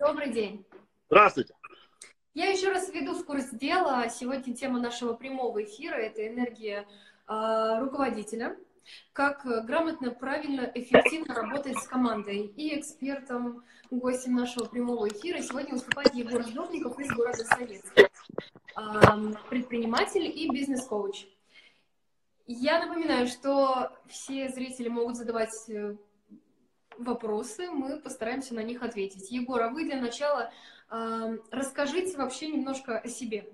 Добрый 0.00 0.30
день. 0.30 0.64
Здравствуйте. 1.08 1.54
Я 2.34 2.50
еще 2.50 2.70
раз 2.70 2.88
введу 2.88 3.14
в 3.14 3.24
курс 3.24 3.50
дела. 3.50 4.08
Сегодня 4.08 4.54
тема 4.54 4.78
нашего 4.78 5.14
прямого 5.14 5.64
эфира– 5.64 5.94
это 5.96 6.26
энергия 6.28 6.86
э, 7.26 7.78
руководителя. 7.80 8.56
Как 9.12 9.44
грамотно, 9.66 10.12
правильно, 10.12 10.70
эффективно 10.74 11.34
работать 11.34 11.76
с 11.78 11.88
командой. 11.88 12.46
И 12.56 12.78
экспертом, 12.78 13.64
гостем 13.90 14.36
нашего 14.36 14.66
прямого 14.66 15.08
эфира 15.08 15.40
сегодня 15.42 15.72
выступает 15.72 16.14
Егор 16.14 16.42
Ждовников 16.44 16.98
из 17.00 17.10
города 17.10 17.44
Советск. 17.44 17.92
Э, 17.98 18.10
предприниматель 19.50 20.26
и 20.26 20.48
бизнес-коуч. 20.48 21.26
Я 22.46 22.86
напоминаю, 22.86 23.26
что 23.26 23.90
все 24.06 24.48
зрители 24.48 24.88
могут 24.88 25.16
задавать 25.16 25.52
э, 25.68 25.96
вопросы, 26.98 27.70
мы 27.70 27.98
постараемся 28.00 28.54
на 28.54 28.62
них 28.62 28.82
ответить. 28.82 29.30
Егор, 29.30 29.60
а 29.62 29.70
вы 29.70 29.84
для 29.84 30.00
начала 30.00 30.52
э, 30.90 31.38
расскажите 31.50 32.16
вообще 32.16 32.48
немножко 32.48 32.98
о 32.98 33.08
себе. 33.08 33.48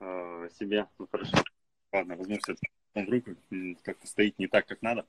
О 0.00 0.48
себе? 0.58 0.86
Ну 0.98 1.06
хорошо. 1.10 1.36
Ладно, 1.92 2.16
возьму 2.16 2.38
все 2.38 2.54
в 2.94 3.08
руку, 3.08 3.30
как-то 3.82 4.06
стоит 4.06 4.38
не 4.38 4.46
так, 4.46 4.66
как 4.66 4.82
надо. 4.82 5.06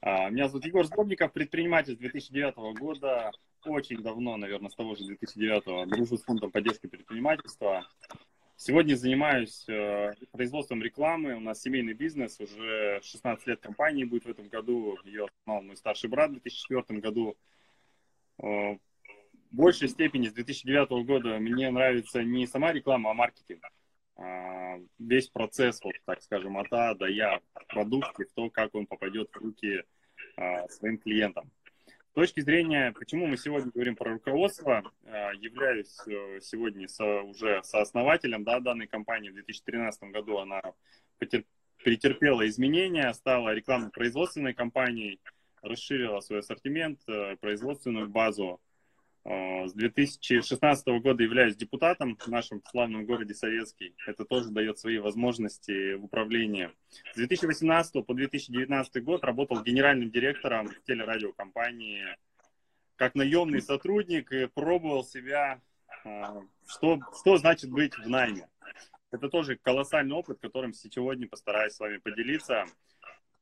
А, 0.00 0.30
меня 0.30 0.48
зовут 0.48 0.66
Егор 0.66 0.84
Сборников, 0.84 1.32
предприниматель 1.32 1.94
с 1.94 1.98
2009 1.98 2.78
года. 2.78 3.32
Очень 3.64 4.02
давно, 4.02 4.36
наверное, 4.36 4.70
с 4.70 4.74
того 4.74 4.94
же 4.94 5.04
2009 5.04 5.88
дружу 5.88 6.16
с 6.16 6.22
фондом 6.22 6.50
поддержки 6.50 6.86
предпринимательства. 6.86 7.86
Сегодня 8.58 8.94
занимаюсь 8.94 9.68
э, 9.68 10.14
производством 10.32 10.82
рекламы. 10.82 11.34
У 11.34 11.40
нас 11.40 11.60
семейный 11.60 11.92
бизнес, 11.92 12.40
уже 12.40 13.00
16 13.02 13.46
лет 13.46 13.60
компании 13.60 14.04
будет 14.04 14.24
в 14.24 14.30
этом 14.30 14.48
году. 14.48 14.96
Ее 15.04 15.26
основал 15.26 15.62
мой 15.62 15.76
старший 15.76 16.08
брат 16.08 16.30
в 16.30 16.40
2004 16.40 17.00
году. 17.00 17.36
Э, 18.42 18.44
в 18.46 18.78
большей 19.50 19.88
степени 19.88 20.28
с 20.28 20.32
2009 20.32 21.06
года 21.06 21.38
мне 21.38 21.70
нравится 21.70 22.22
не 22.22 22.46
сама 22.46 22.72
реклама, 22.72 23.10
а 23.10 23.14
маркетинг. 23.14 23.62
А 24.16 24.78
весь 24.98 25.28
процесс, 25.28 25.82
вот, 25.84 25.94
так 26.06 26.22
скажем, 26.22 26.56
от 26.56 26.72
А 26.72 26.94
до 26.94 27.06
Я 27.06 27.40
в 27.52 28.34
то, 28.34 28.48
как 28.48 28.74
он 28.74 28.86
попадет 28.86 29.30
в 29.30 29.36
руки 29.36 29.82
своим 30.68 30.96
клиентам 30.96 31.50
точки 32.16 32.40
зрения, 32.40 32.94
почему 32.98 33.26
мы 33.26 33.36
сегодня 33.36 33.70
говорим 33.70 33.94
про 33.94 34.12
руководство, 34.12 34.82
э, 35.04 35.32
являюсь 35.38 35.94
э, 36.06 36.40
сегодня 36.40 36.88
со, 36.88 37.04
уже 37.20 37.62
сооснователем 37.62 38.42
да, 38.42 38.58
данной 38.58 38.86
компании. 38.86 39.28
В 39.28 39.34
2013 39.34 40.04
году 40.04 40.38
она 40.38 40.62
претерпела 41.84 42.48
изменения, 42.48 43.12
стала 43.12 43.52
рекламно-производственной 43.52 44.54
компанией, 44.54 45.20
расширила 45.60 46.20
свой 46.20 46.38
ассортимент, 46.38 47.00
э, 47.06 47.36
производственную 47.36 48.08
базу. 48.08 48.62
С 49.28 49.72
2016 49.72 50.86
года 51.02 51.20
являюсь 51.20 51.56
депутатом 51.56 52.16
в 52.16 52.28
нашем 52.28 52.62
славном 52.70 53.06
городе 53.06 53.34
Советский. 53.34 53.96
Это 54.06 54.24
тоже 54.24 54.50
дает 54.50 54.78
свои 54.78 54.98
возможности 54.98 55.94
в 55.94 56.04
управлении. 56.04 56.70
С 57.12 57.16
2018 57.16 58.06
по 58.06 58.14
2019 58.14 59.02
год 59.02 59.24
работал 59.24 59.64
генеральным 59.64 60.12
директором 60.12 60.68
телерадиокомпании 60.86 62.04
как 62.94 63.16
наемный 63.16 63.60
сотрудник 63.60 64.30
пробовал 64.54 65.04
себя, 65.04 65.60
а, 66.04 66.40
что, 66.66 67.00
что 67.20 67.36
значит 67.36 67.70
быть 67.70 67.98
в 67.98 68.08
найме. 68.08 68.48
Это 69.10 69.28
тоже 69.28 69.56
колоссальный 69.56 70.14
опыт, 70.14 70.38
которым 70.40 70.72
сегодня 70.72 71.28
постараюсь 71.28 71.74
с 71.74 71.80
вами 71.80 71.98
поделиться, 71.98 72.64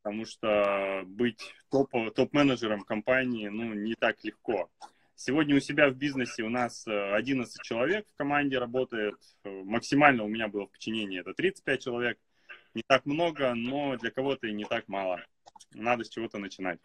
потому 0.03 0.25
что 0.25 1.03
быть 1.07 1.55
топ, 1.71 1.91
топ-менеджером 2.15 2.81
компании 2.83 3.49
ну, 3.49 3.75
не 3.75 3.95
так 3.95 4.23
легко. 4.25 4.71
Сегодня 5.17 5.57
у 5.57 5.61
себя 5.61 5.89
в 5.89 5.95
бизнесе 5.95 6.43
у 6.43 6.49
нас 6.49 6.87
11 6.87 7.57
э, 7.57 7.63
человек 7.63 8.07
в 8.09 8.17
команде 8.17 8.59
работает. 8.59 9.15
Максимально 9.45 10.25
у 10.25 10.29
меня 10.29 10.49
было 10.49 10.67
в 10.67 10.71
подчинении 10.71 11.21
это 11.21 11.35
35 11.35 11.83
человек. 11.83 12.19
Не 12.75 12.83
так 12.87 13.07
много, 13.07 13.55
но 13.55 13.97
для 13.97 14.11
кого-то 14.11 14.49
и 14.49 14.53
не 14.53 14.65
так 14.65 14.89
мало. 14.89 15.25
Надо 15.73 16.03
с 16.05 16.09
чего-то 16.09 16.39
начинать. 16.39 16.81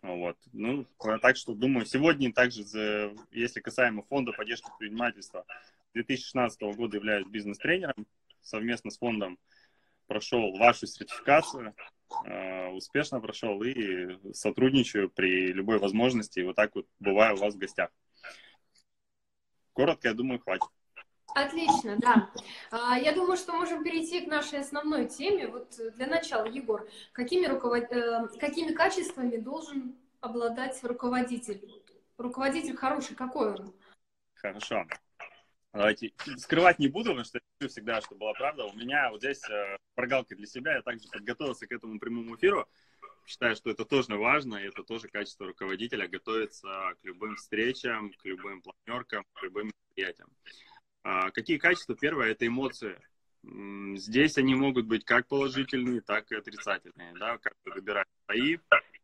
Вот. 0.00 0.38
Ну, 0.52 0.86
так 1.20 1.36
что, 1.36 1.54
думаю, 1.54 1.84
сегодня 1.84 2.32
также, 2.32 3.14
если 3.30 3.60
касаемо 3.60 4.02
фонда 4.04 4.32
поддержки 4.32 4.68
предпринимательства, 4.78 5.44
2016 5.92 6.60
года 6.76 6.96
являюсь 6.96 7.26
бизнес-тренером. 7.26 8.06
Совместно 8.40 8.90
с 8.90 8.98
фондом 8.98 9.38
прошел 10.06 10.56
вашу 10.56 10.86
сертификацию. 10.86 11.74
Э, 12.24 12.68
успешно 12.68 13.20
прошел 13.20 13.62
и 13.62 14.32
сотрудничаю 14.32 15.10
при 15.10 15.52
любой 15.52 15.78
возможности. 15.78 16.40
И 16.40 16.44
вот 16.44 16.56
так 16.56 16.74
вот 16.74 16.86
бываю 16.98 17.36
у 17.36 17.38
вас 17.38 17.54
в 17.54 17.58
гостях. 17.58 17.90
Коротко, 19.72 20.08
я 20.08 20.14
думаю, 20.14 20.40
хватит. 20.40 20.68
Отлично, 21.34 21.96
да. 21.98 22.30
А, 22.70 22.98
я 22.98 23.12
думаю, 23.12 23.36
что 23.36 23.52
можем 23.52 23.84
перейти 23.84 24.22
к 24.22 24.28
нашей 24.28 24.60
основной 24.60 25.06
теме. 25.06 25.46
Вот 25.46 25.78
для 25.94 26.06
начала, 26.06 26.46
Егор, 26.46 26.88
какими, 27.12 27.46
руковод... 27.46 27.84
Э, 27.92 28.26
какими 28.40 28.72
качествами 28.72 29.36
должен 29.36 29.94
обладать 30.20 30.82
руководитель? 30.82 31.62
Руководитель 32.16 32.76
хороший, 32.76 33.14
какой 33.14 33.54
он? 33.54 33.74
Хорошо. 34.34 34.84
Давайте 35.72 36.12
скрывать 36.38 36.78
не 36.78 36.88
буду, 36.88 37.10
потому 37.10 37.24
что 37.24 37.40
я 37.60 37.68
всегда, 37.68 38.00
что 38.00 38.14
была 38.14 38.32
правда. 38.32 38.64
У 38.64 38.74
меня 38.74 39.10
вот 39.10 39.20
здесь 39.20 39.42
э, 39.50 39.76
прогалка 39.94 40.34
для 40.34 40.46
себя. 40.46 40.76
Я 40.76 40.82
также 40.82 41.08
подготовился 41.08 41.66
к 41.66 41.72
этому 41.72 41.98
прямому 41.98 42.36
эфиру. 42.36 42.66
Считаю, 43.26 43.54
что 43.54 43.70
это 43.70 43.84
тоже 43.84 44.16
важно, 44.16 44.56
и 44.56 44.68
это 44.68 44.82
тоже 44.82 45.08
качество 45.08 45.46
руководителя 45.46 46.08
готовиться 46.08 46.94
к 47.00 47.04
любым 47.04 47.36
встречам, 47.36 48.10
к 48.12 48.24
любым 48.24 48.62
планеркам, 48.62 49.24
к 49.34 49.42
любым 49.42 49.70
мероприятиям. 49.70 50.28
А, 51.02 51.30
какие 51.30 51.58
качества? 51.58 51.94
Первое– 51.94 52.28
это 52.30 52.46
эмоции. 52.46 52.98
Здесь 53.42 54.38
они 54.38 54.54
могут 54.54 54.86
быть 54.86 55.04
как 55.04 55.28
положительные, 55.28 56.00
так 56.00 56.30
и 56.32 56.36
отрицательные. 56.36 57.12
Да? 57.20 57.36
Как 57.38 57.54
выбирать 57.66 58.08
свои, 58.24 58.56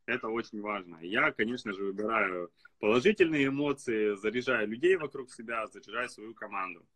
это 0.06 0.28
очень 0.28 0.60
важно. 0.60 0.98
Я, 1.03 1.32
конечно 1.32 1.72
же, 1.72 1.84
выбираю 1.84 2.50
положительные 2.78 3.48
эмоции, 3.48 4.15
заряжаю 4.16 4.69
людей 4.69 4.97
вокруг 4.97 5.31
себя, 5.31 5.66
заряжаю 5.66 6.09
свою 6.09 6.34
команду. 6.34 6.87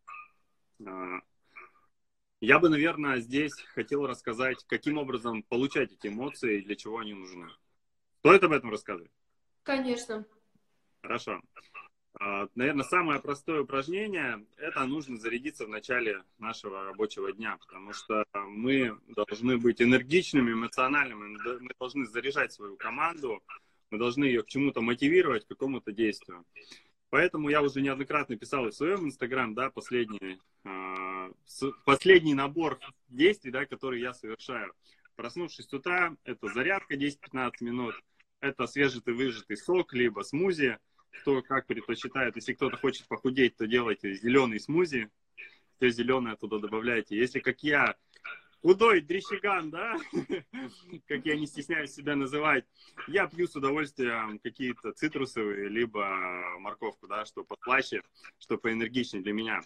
А, 0.87 1.21
я 2.41 2.59
бы, 2.59 2.69
наверное, 2.69 3.21
здесь 3.21 3.53
хотел 3.75 4.07
рассказать, 4.07 4.65
каким 4.67 4.99
образом 4.99 5.43
получать 5.43 5.93
эти 5.93 6.09
эмоции 6.09 6.59
и 6.59 6.65
для 6.65 6.77
чего 6.77 6.99
они 6.99 7.15
нужны. 7.15 7.49
Стоит 8.21 8.43
об 8.45 8.53
этом 8.53 8.71
рассказывать? 8.71 9.11
Конечно. 9.63 10.25
Хорошо. 11.03 11.41
А, 12.21 12.49
наверное, 12.57 12.85
самое 12.85 13.21
простое 13.21 13.63
упражнение– 13.63 14.45
это 14.57 14.85
нужно 14.87 15.19
зарядиться 15.19 15.67
в 15.67 15.69
начале 15.69 16.25
нашего 16.39 16.85
рабочего 16.85 17.33
дня, 17.33 17.57
потому 17.59 17.93
что 17.93 18.25
мы 18.35 18.99
должны 19.09 19.57
быть 19.57 19.81
энергичными, 19.81 20.53
эмоциональными, 20.53 21.39
мы 21.61 21.71
должны 21.79 22.07
заряжать 22.07 22.53
свою 22.53 22.77
команду, 22.77 23.41
мы 23.91 23.99
должны 23.99 24.25
ее 24.25 24.43
к 24.43 24.49
чему-то 24.49 24.81
мотивировать, 24.81 25.45
к 25.45 25.49
какому-то 25.49 25.93
действию. 25.93 26.45
Поэтому 27.11 27.51
я 27.51 27.63
уже 27.63 27.81
неоднократно 27.81 28.37
писал 28.37 28.65
в 28.67 28.73
своем 28.73 29.07
инстаграм, 29.07 29.55
да, 29.55 29.71
последний, 29.71 30.41
э, 30.65 31.33
последний 31.85 32.35
набор 32.35 32.81
действий, 33.09 33.53
да, 33.53 33.65
которые 33.65 34.03
я 34.03 34.13
совершаю. 34.13 34.73
Проснувшись 35.15 35.69
с 35.69 35.73
утра, 35.73 36.17
это 36.25 36.49
зарядка 36.49 36.97
10-15 36.97 37.53
минут, 37.61 37.95
это 38.41 38.67
свежий 38.67 39.03
выжатый 39.07 39.57
сок, 39.57 39.95
либо 39.95 40.23
смузи, 40.23 40.79
кто 41.21 41.43
как 41.43 41.67
предпочитает. 41.67 42.37
Если 42.37 42.53
кто-то 42.53 42.77
хочет 42.77 43.07
похудеть, 43.09 43.57
то 43.57 43.67
делайте 43.67 44.15
зеленый 44.15 44.61
смузи, 44.61 45.11
все 45.77 45.91
зеленое 45.91 46.37
туда 46.37 46.59
добавляйте. 46.59 47.17
Если, 47.17 47.41
как 47.41 47.63
я, 47.63 47.97
худой 48.63 49.01
дрищиган, 49.01 49.71
да, 49.71 49.97
как 51.07 51.25
я 51.25 51.37
не 51.37 51.47
стесняюсь 51.47 51.93
себя 51.93 52.17
называть, 52.17 52.65
я 53.07 53.27
пью 53.27 53.47
с 53.47 53.57
удовольствием 53.57 54.39
какие-то 54.41 54.93
цитрусовые, 54.93 55.69
либо 55.69 56.59
морковку, 56.59 57.07
да, 57.07 57.25
что 57.25 57.45
послаще, 57.45 58.03
что 58.39 58.59
поэнергичнее 58.59 59.23
для 59.23 59.33
меня. 59.33 59.61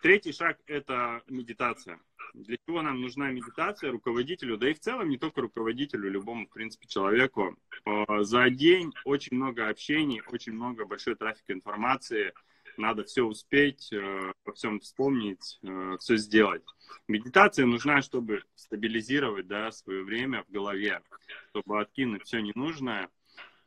Третий 0.00 0.32
шаг– 0.32 0.58
это 0.66 1.22
медитация. 1.26 1.98
Для 2.34 2.56
чего 2.66 2.82
нам 2.82 3.00
нужна 3.00 3.30
медитация 3.30 3.90
руководителю, 3.90 4.56
да 4.56 4.70
и 4.70 4.74
в 4.74 4.78
целом 4.78 5.08
не 5.08 5.18
только 5.18 5.40
руководителю, 5.40 6.10
любому, 6.10 6.46
в 6.46 6.50
принципе, 6.50 6.86
человеку. 6.86 7.56
Э, 7.84 8.22
за 8.22 8.48
день 8.50 8.92
очень 9.04 9.36
много 9.36 9.68
общений, 9.68 10.22
очень 10.30 10.52
много 10.52 10.84
большой 10.84 11.16
трафик 11.16 11.44
информации. 11.48 12.32
Надо 12.76 13.02
все 13.02 13.22
успеть, 13.22 13.92
э, 13.92 14.32
во 14.44 14.52
всем 14.52 14.78
вспомнить, 14.78 15.58
э, 15.64 15.96
все 15.98 16.16
сделать. 16.16 16.62
Медитация 17.08 17.66
нужна, 17.66 18.00
чтобы 18.00 18.44
стабилизировать 18.54 19.48
да, 19.48 19.72
свое 19.72 20.04
время 20.04 20.44
в 20.44 20.52
голове, 20.52 21.02
чтобы 21.50 21.80
откинуть 21.80 22.24
все 22.24 22.40
ненужное, 22.40 23.08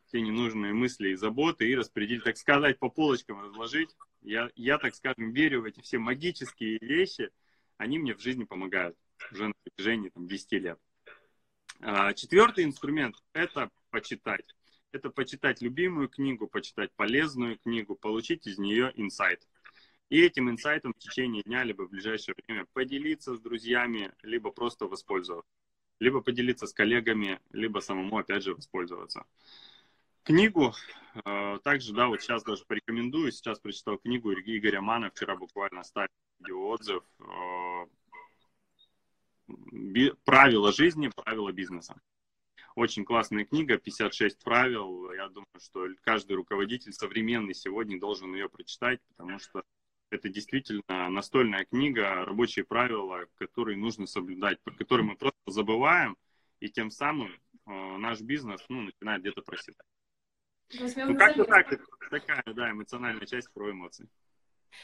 все 0.07 0.21
ненужные 0.21 0.71
мысли 0.71 1.09
и 1.09 1.15
заботы 1.15 1.67
и 1.67 1.75
распределить, 1.75 2.23
так 2.23 2.37
сказать, 2.37 2.79
по 2.79 2.89
полочкам 2.89 3.41
разложить. 3.41 3.89
Я, 4.21 4.49
я, 4.55 4.77
так 4.77 4.95
скажем, 4.95 5.31
верю 5.31 5.61
в 5.61 5.65
эти 5.65 5.81
все 5.81 5.97
магические 5.97 6.77
вещи– 6.79 7.29
они 7.81 7.97
мне 7.97 8.13
в 8.13 8.21
жизни 8.21 8.43
помогают 8.43 8.95
уже 9.31 9.47
на 9.47 9.53
протяжении 9.63 10.09
там, 10.09 10.27
10 10.27 10.51
лет. 10.53 10.79
А, 11.79 12.13
четвертый 12.13 12.63
инструмент– 12.63 13.15
это 13.33 13.71
почитать. 13.89 14.45
это 14.91 15.09
почитать 15.09 15.61
любимую 15.61 16.07
книгу, 16.07 16.47
почитать 16.47 16.91
полезную 16.95 17.57
книгу, 17.57 17.95
получить 17.95 18.45
из 18.45 18.59
нее 18.59 18.91
инсайт. 18.95 19.47
И 20.09 20.21
этим 20.21 20.49
инсайтом 20.49 20.93
в 20.93 20.99
течение 20.99 21.41
дня, 21.41 21.63
либо 21.63 21.87
в 21.87 21.89
ближайшее 21.89 22.35
время 22.45 22.67
поделиться 22.73 23.35
с 23.35 23.39
друзьями, 23.39 24.11
либо 24.21 24.51
просто 24.51 24.85
воспользоваться. 24.85 25.49
Либо 25.99 26.21
поделиться 26.21 26.67
с 26.67 26.73
коллегами, 26.73 27.39
либо 27.51 27.79
самому, 27.79 28.17
опять 28.19 28.43
же, 28.43 28.53
воспользоваться. 28.53 29.25
Книгу 30.23 30.73
э, 31.25 31.59
также, 31.63 31.93
да, 31.93 32.07
вот 32.07 32.21
сейчас 32.21 32.43
даже 32.43 32.63
порекомендую. 32.65 33.31
Сейчас 33.31 33.59
прочитал 33.59 33.97
книгу 33.97 34.31
Игоря 34.33 34.81
Мана, 34.81 35.09
вчера 35.09 35.35
буквально 35.35 35.83
ставил 35.83 36.09
видеоотзыв. 36.39 37.03
Э, 37.19 37.85
правила 40.23 40.71
жизни, 40.71 41.09
правила 41.15 41.51
бизнеса. 41.51 41.99
Очень 42.75 43.03
классная 43.03 43.45
книга, 43.45 43.77
56 43.77 44.43
правил. 44.43 45.11
Я 45.11 45.27
думаю, 45.27 45.47
что 45.59 45.87
каждый 46.03 46.33
руководитель 46.33 46.93
современный 46.93 47.53
сегодня 47.53 47.99
должен 47.99 48.33
ее 48.33 48.47
прочитать, 48.47 48.99
потому 49.09 49.39
что 49.39 49.63
это 50.09 50.29
действительно 50.29 51.09
настольная 51.09 51.65
книга, 51.65 52.25
рабочие 52.25 52.63
правила, 52.63 53.25
которые 53.35 53.77
нужно 53.77 54.05
соблюдать, 54.05 54.61
про 54.61 54.73
которые 54.73 55.05
мы 55.05 55.15
просто 55.15 55.39
забываем, 55.47 56.15
и 56.59 56.69
тем 56.69 56.91
самым 56.91 57.31
э, 57.65 57.97
наш 57.97 58.21
бизнес 58.21 58.63
ну, 58.69 58.81
начинает 58.81 59.21
где-то 59.21 59.41
проседать. 59.41 59.90
Ну, 60.79 61.15
как-то 61.15 61.45
так, 61.45 61.67
такая, 62.09 62.43
да, 62.53 62.71
эмоциональная 62.71 63.25
часть 63.25 63.51
про 63.51 63.71
эмоции. 63.71 64.07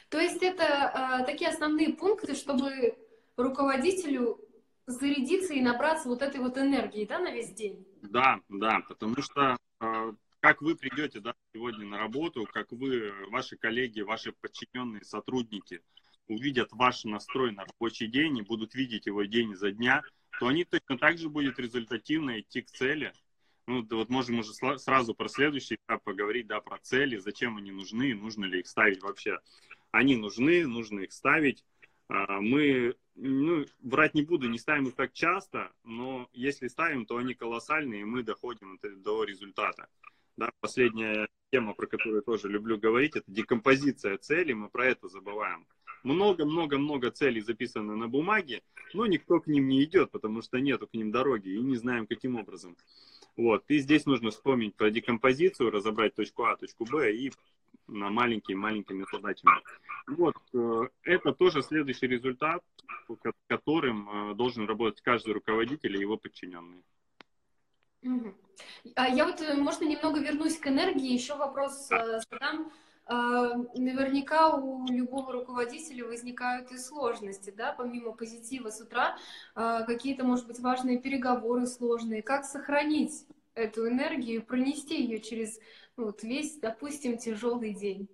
То 0.09 0.19
есть 0.19 0.43
это 0.43 1.21
э, 1.21 1.25
такие 1.25 1.49
основные 1.49 1.93
пункты, 1.93 2.35
чтобы 2.35 2.97
руководителю 3.37 4.39
зарядиться 4.85 5.53
и 5.53 5.61
набраться 5.61 6.07
вот 6.09 6.21
этой 6.21 6.39
вот 6.39 6.57
энергии, 6.57 7.05
да, 7.05 7.19
на 7.19 7.31
весь 7.31 7.53
день? 7.53 7.85
Да, 8.01 8.39
да, 8.49 8.81
потому 8.87 9.21
что 9.21 9.57
э, 9.79 10.13
как 10.39 10.61
вы 10.61 10.75
придете 10.75 11.19
да, 11.19 11.33
сегодня 11.53 11.85
на 11.85 11.97
работу, 11.97 12.47
как 12.51 12.71
вы, 12.71 13.11
ваши 13.29 13.57
коллеги, 13.57 14.01
ваши 14.01 14.31
подчиненные 14.31 15.03
сотрудники 15.03 15.81
увидят 16.27 16.69
ваш 16.71 17.03
настрой 17.05 17.51
на 17.51 17.65
рабочий 17.65 18.07
день 18.07 18.37
и 18.37 18.43
будут 18.43 18.73
видеть 18.75 19.05
его 19.05 19.23
день 19.23 19.55
за 19.55 19.71
дня, 19.71 20.03
то 20.39 20.47
они 20.47 20.63
точно 20.63 20.97
так 20.97 21.17
же 21.17 21.29
будут 21.29 21.59
результативно 21.59 22.39
идти 22.39 22.61
к 22.61 22.69
цели. 22.69 23.13
Ну, 23.67 23.81
да 23.81 23.97
вот 23.97 24.09
можем 24.09 24.39
уже 24.39 24.53
сразу 24.53 25.13
про 25.13 25.27
следующий 25.27 25.75
этап 25.75 26.01
поговорить, 26.03 26.47
да, 26.47 26.61
про 26.61 26.77
цели, 26.77 27.17
зачем 27.17 27.57
они 27.57 27.71
нужны, 27.71 28.15
нужно 28.15 28.45
ли 28.45 28.61
их 28.61 28.67
ставить 28.67 29.03
вообще. 29.03 29.39
Они 29.91 30.15
нужны, 30.15 30.65
нужно 30.65 31.01
их 31.01 31.11
ставить. 31.11 31.65
А, 32.07 32.39
мы, 32.39 32.95
ну, 33.15 33.65
врать 33.81 34.13
не 34.13 34.21
буду, 34.21 34.47
не 34.47 34.57
ставим 34.57 34.87
их 34.87 34.95
так 34.95 35.11
часто, 35.11 35.73
но 35.83 36.29
если 36.31 36.69
ставим, 36.69 37.05
то 37.05 37.17
они 37.17 37.33
колоссальные, 37.33 38.01
и 38.01 38.05
мы 38.05 38.23
доходим 38.23 38.79
до 39.03 39.25
результата. 39.25 39.89
Да, 40.37 40.51
последняя 40.61 41.27
тема, 41.51 41.73
про 41.73 41.87
которую 41.87 42.21
тоже 42.21 42.47
люблю 42.47 42.77
говорить, 42.77 43.17
это 43.17 43.29
декомпозиция 43.29 44.17
целей, 44.17 44.53
мы 44.53 44.69
про 44.69 44.85
это 44.85 45.09
забываем. 45.09 45.67
Много-много-много 46.03 47.11
целей 47.11 47.41
записано 47.41 47.97
на 47.97 48.07
бумаге, 48.07 48.61
но 48.93 49.07
никто 49.07 49.41
к 49.41 49.47
ним 49.47 49.67
не 49.67 49.83
идет, 49.83 50.11
потому 50.11 50.41
что 50.41 50.59
нету 50.59 50.87
к 50.87 50.93
ним 50.93 51.11
дороги 51.11 51.49
и 51.49 51.59
не 51.59 51.75
знаем, 51.75 52.07
каким 52.07 52.37
образом. 52.37 52.77
Вот, 53.37 53.63
и 53.67 53.77
здесь 53.77 54.07
нужно 54.07 54.31
вспомнить 54.31 54.75
про 54.75 54.89
декомпозицию, 54.89 55.69
разобрать 55.69 56.15
точку 56.15 56.45
А, 56.45 56.57
точку 56.57 56.85
Б 56.85 57.13
и 57.13 57.31
на 57.87 58.09
маленькими-маленькими 58.09 59.05
задачами. 59.11 59.53
Вот, 60.07 60.35
э, 60.53 60.87
это 61.03 61.33
тоже 61.33 61.61
следующий 61.61 62.07
результат, 62.07 62.63
которым 63.47 64.31
э, 64.31 64.35
должен 64.35 64.67
работать 64.67 65.01
каждый 65.01 65.33
руководитель 65.33 65.95
и 65.95 65.99
его 65.99 66.17
подчиненные. 66.17 66.81
А 68.95 69.07
я 69.07 69.25
вот, 69.25 69.39
э, 69.41 69.55
можно, 69.55 69.85
немного 69.85 70.19
вернусь 70.19 70.57
к 70.57 70.67
энергии, 70.67 71.13
еще 71.13 71.35
вопрос 71.35 71.87
задам. 71.87 72.71
А, 73.09 73.55
наверняка 73.73 74.53
у 74.55 74.85
любого 74.87 75.31
руководителя 75.31 76.05
возникают 76.05 76.71
и 76.71 76.77
сложности, 76.77 77.53
да, 77.55 77.71
помимо 77.71 78.11
позитива 78.11 78.69
с 78.69 78.81
утра, 78.81 79.17
а, 79.55 79.83
какие-то, 79.83 80.25
может 80.25 80.45
быть, 80.45 80.59
важные 80.59 80.99
переговоры 80.99 81.67
сложные. 81.67 82.21
Как 82.21 82.43
сохранить 82.43 83.25
эту 83.55 83.87
энергию, 83.87 84.43
пронести 84.43 85.01
ее 85.01 85.19
через 85.21 85.59
вот 85.95 86.21
весь, 86.23 86.59
допустим, 86.59 87.17
тяжелый 87.17 87.73
день? 87.73 88.09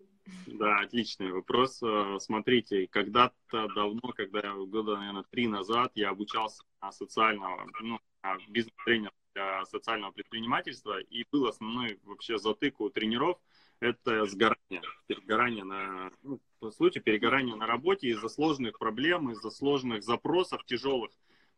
Да, 0.45 0.79
отличный 0.79 1.31
вопрос. 1.33 1.81
Э, 1.83 2.17
смотрите, 2.19 2.87
когда-то 2.87 3.67
давно, 3.75 4.13
когда 4.15 4.53
года, 4.53 4.95
наверное, 4.95 5.25
три 5.29 5.47
назад, 5.47 5.91
я 5.95 6.11
обучался 6.11 6.63
на 6.81 6.93
социального, 6.93 7.67
ну, 7.81 7.99
бизнес-тренера 8.47 9.11
для 9.33 9.65
социального 9.65 10.11
предпринимательства, 10.11 11.01
и 11.01 11.25
был 11.29 11.47
основной 11.47 11.99
вообще 12.03 12.37
затык 12.37 12.79
у 12.79 12.89
тренеров– 12.89 13.37
это 13.83 14.25
сгорание, 14.25 14.81
перегорание 15.07 15.63
на, 15.65 16.11
ну, 16.21 16.39
по 16.59 16.71
сути, 16.71 16.99
перегорание 16.99 17.55
на 17.55 17.67
работе 17.67 18.07
из-за 18.07 18.29
сложных 18.29 18.79
проблем, 18.79 19.29
из-за 19.31 19.49
сложных 19.49 20.03
запросов 20.03 20.63
тяжелых, 20.65 21.11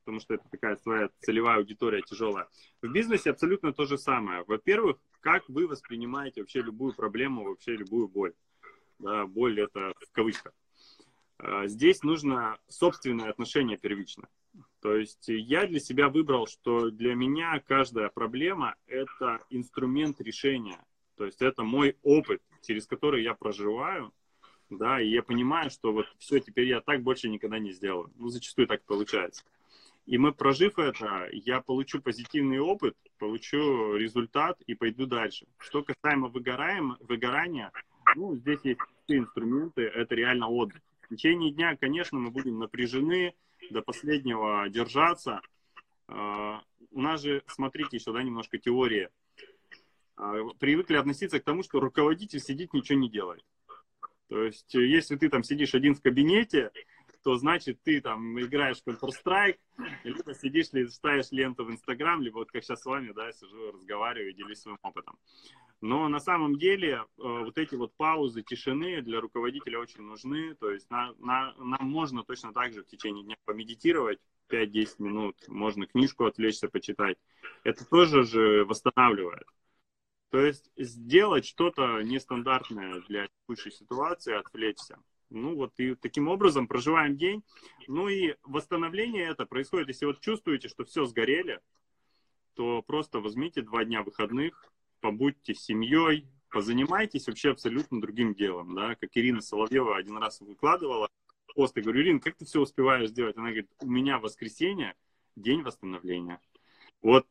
потому 0.04 0.19
что 0.19 0.33
это 0.33 0.44
такая 0.50 0.75
своя 0.77 1.10
целевая 1.19 1.57
аудитория 1.57 2.01
тяжелая. 2.01 2.48
В 2.81 2.92
бизнесе 2.92 3.30
абсолютно 3.30 3.74
то 3.74 3.86
же 3.86 3.98
самое. 3.98 4.44
Во-первых, 4.48 4.98
как 5.19 5.48
вы 5.48 5.68
воспринимаете 5.68 6.42
вообще 6.42 6.62
любую 6.62 6.94
проблему, 6.94 7.44
вообще 7.44 7.75
любую 7.75 8.07
боль. 8.07 8.33
Да, 8.98 9.27
боль 9.27 9.60
это 9.60 9.94
в 10.00 10.12
кавычках. 10.12 10.54
А, 11.38 11.68
здесь 11.68 12.01
нужно 12.01 12.57
собственное 12.68 13.30
отношение 13.30 13.77
первично. 13.77 14.27
То 14.81 14.95
есть 14.95 15.27
я 15.27 15.68
для 15.68 15.80
себя 15.80 16.10
выбрал, 16.10 16.48
что 16.48 16.89
для 16.89 17.13
меня 17.13 17.62
каждая 17.68 18.10
проблема– 18.10 18.75
это 18.88 19.42
инструмент 19.50 20.22
решения. 20.22 20.80
То 21.17 21.25
есть 21.25 21.41
это 21.41 21.63
мой 21.63 21.97
опыт, 22.03 22.41
через 22.62 22.85
который 22.88 23.23
я 23.23 23.33
проживаю, 23.33 24.13
да, 24.69 25.00
и 25.00 25.07
я 25.09 25.21
понимаю, 25.21 25.69
что 25.69 25.94
вот 25.94 26.07
все, 26.17 26.39
теперь 26.39 26.67
я 26.67 26.81
так 26.81 27.03
больше 27.03 27.29
никогда 27.29 27.59
не 27.59 27.71
сделаю. 27.71 28.12
Ну, 28.15 28.29
зачастую 28.29 28.67
так 28.67 28.83
получается. 28.83 29.44
И 30.06 30.17
мы, 30.17 30.33
прожив 30.33 30.77
это, 30.77 31.27
я 31.31 31.62
получу 31.62 32.00
позитивный 32.01 32.59
опыт, 32.59 32.95
получу 33.17 33.95
результат 33.95 34.62
и 34.67 34.75
пойду 34.75 35.07
дальше. 35.07 35.47
Что 35.57 35.83
касаемо 35.83 36.27
выгораем, 36.27 36.97
выгорания, 37.00 37.71
ну, 38.15 38.35
здесь 38.35 38.59
есть 38.63 38.79
все 39.06 39.17
инструменты, 39.17 39.81
это 39.83 40.13
реально 40.13 40.47
отдых. 40.47 40.81
В 41.01 41.15
течение 41.15 41.51
дня, 41.51 41.75
конечно, 41.75 42.19
мы 42.19 42.31
будем 42.31 42.59
напряжены, 42.59 43.33
до 43.71 43.81
последнего 43.81 44.67
держаться. 44.69 45.41
А, 46.07 46.62
у 46.91 47.01
нас 47.01 47.21
же, 47.21 47.44
смотрите, 47.47 47.97
еще 47.97 48.13
да, 48.13 48.21
немножко 48.21 48.57
теория. 48.57 49.09
А, 50.17 50.44
привыкли 50.59 50.95
относиться 50.95 51.39
к 51.39 51.44
тому, 51.44 51.63
что 51.63 51.79
руководитель 51.79 52.39
сидит, 52.39 52.73
ничего 52.73 53.00
не 53.00 53.09
делает. 53.09 53.44
То 54.27 54.44
есть, 54.44 54.73
если 54.73 55.15
ты 55.17 55.29
там 55.29 55.43
сидишь 55.43 55.75
один 55.75 55.93
в 55.95 56.01
кабинете, 56.01 56.72
то 57.24 57.36
значит 57.38 57.81
ты 57.84 58.01
там 58.01 58.39
играешь 58.39 58.81
в 58.81 58.88
Counter-Strike, 58.88 59.57
либо 60.03 60.34
сидишь, 60.36 60.72
листаешь 60.74 61.31
ленту 61.31 61.65
в 61.65 61.72
Инстаграм, 61.72 62.22
либо 62.22 62.36
вот 62.36 62.51
как 62.51 62.63
сейчас 62.63 62.81
с 62.81 62.86
вами, 62.86 63.13
да, 63.13 63.31
сижу, 63.31 63.72
разговариваю, 63.72 64.34
делюсь 64.34 64.60
своим 64.60 64.77
опытом. 64.84 65.17
Но 65.81 66.07
на 66.07 66.19
самом 66.19 66.57
деле 66.57 66.93
э, 66.93 67.03
вот 67.17 67.57
эти 67.57 67.75
вот 67.75 67.93
паузы 67.98 68.43
тишины 68.43 69.01
для 69.01 69.22
руководителя 69.22 69.79
очень 69.79 70.01
нужны. 70.01 70.55
То 70.55 70.72
есть 70.72 70.89
на, 70.89 71.13
на, 71.19 71.53
нам 71.57 71.89
можно 71.89 72.24
точно 72.24 72.53
так 72.53 72.74
же 72.74 72.84
в 72.84 72.88
течение 72.88 73.24
дня 73.24 73.36
помедитировать 73.45 74.19
5-10 74.50 74.88
минут, 75.00 75.36
можно 75.48 75.88
книжку 75.88 76.25
отвлечься, 76.25 76.69
почитать. 76.69 77.17
Это 77.63 77.86
тоже 77.86 78.24
же 78.24 78.65
восстанавливает. 78.65 79.48
То 80.36 80.44
есть 80.44 80.70
сделать 80.75 81.46
что-то 81.46 82.01
нестандартное 82.01 83.00
для 83.08 83.30
текущей 83.30 83.72
ситуации, 83.72 84.34
отвлечься. 84.34 84.98
Ну 85.30 85.56
вот 85.56 85.72
и 85.77 85.96
таким 85.96 86.27
образом 86.27 86.68
проживаем 86.68 87.15
день. 87.15 87.42
Ну 87.88 88.10
и 88.10 88.36
восстановление 88.44 89.30
это 89.30 89.46
происходит, 89.46 89.88
если 89.88 90.08
вот 90.08 90.20
чувствуете, 90.20 90.68
что 90.68 90.84
все 90.84 91.06
сгорели, 91.06 91.62
то 92.54 92.82
просто 92.82 93.22
возьмите 93.22 93.62
два 93.62 93.86
дня 93.86 94.04
выходных, 94.04 94.62
побудьте 95.00 95.54
с 95.54 95.63
семьей, 95.63 96.27
позанимайтесь 96.50 97.27
вообще 97.27 97.51
абсолютно 97.51 98.01
другим 98.01 98.34
делом, 98.34 98.75
да, 98.75 98.96
как 98.96 99.12
Ирина 99.13 99.39
Соловьева 99.39 99.96
один 99.96 100.18
раз 100.18 100.42
выкладывала 100.42 101.08
пост, 101.56 101.77
я 101.77 101.82
говорю, 101.82 102.01
Ирина, 102.01 102.20
как 102.20 102.36
ты 102.36 102.44
все 102.44 102.60
успеваешь 102.60 103.08
сделать? 103.12 103.38
Она 103.38 103.51
говорит, 103.51 103.70
у 103.80 103.89
меня 103.89 104.20
воскресенье, 104.20 104.96
день 105.38 105.62
восстановления. 105.62 106.42
Вот 107.01 107.25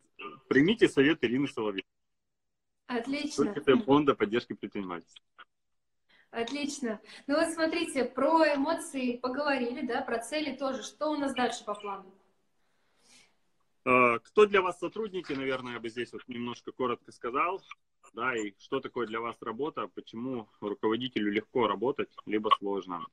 примите 0.48 0.88
совет 0.88 1.22
Ирины 1.22 1.48
Соловьевой. 1.48 1.93
Отлично. 2.86 3.50
Это 3.50 3.76
фонда 3.78 4.14
поддержки 4.14 4.52
предпринимательства. 4.52 5.24
Отлично. 6.30 7.00
Ну 7.26 7.36
вот 7.36 7.54
смотрите, 7.54 8.04
про 8.04 8.54
эмоции 8.54 9.18
поговорили, 9.18 9.86
да, 9.86 10.02
про 10.02 10.18
цели 10.18 10.56
тоже. 10.56 10.82
Что 10.82 11.10
у 11.10 11.16
нас 11.16 11.32
дальше 11.32 11.64
по 11.64 11.74
плану? 11.74 12.12
А, 13.84 14.18
кто 14.18 14.46
для 14.46 14.60
вас 14.60 14.78
сотрудники, 14.78 15.32
наверное, 15.32 15.74
я 15.74 15.80
бы 15.80 15.88
здесь 15.88 16.12
вот 16.12 16.26
немножко 16.26 16.72
коротко 16.72 17.12
сказал, 17.12 17.62
да, 18.14 18.34
и 18.34 18.52
что 18.58 18.80
такое 18.80 19.06
для 19.06 19.20
вас 19.20 19.36
работа, 19.42 19.88
почему 19.94 20.48
руководителю 20.60 21.30
легко 21.30 21.68
работать, 21.68 22.10
либо 22.26 22.50
сложно. 22.58 23.06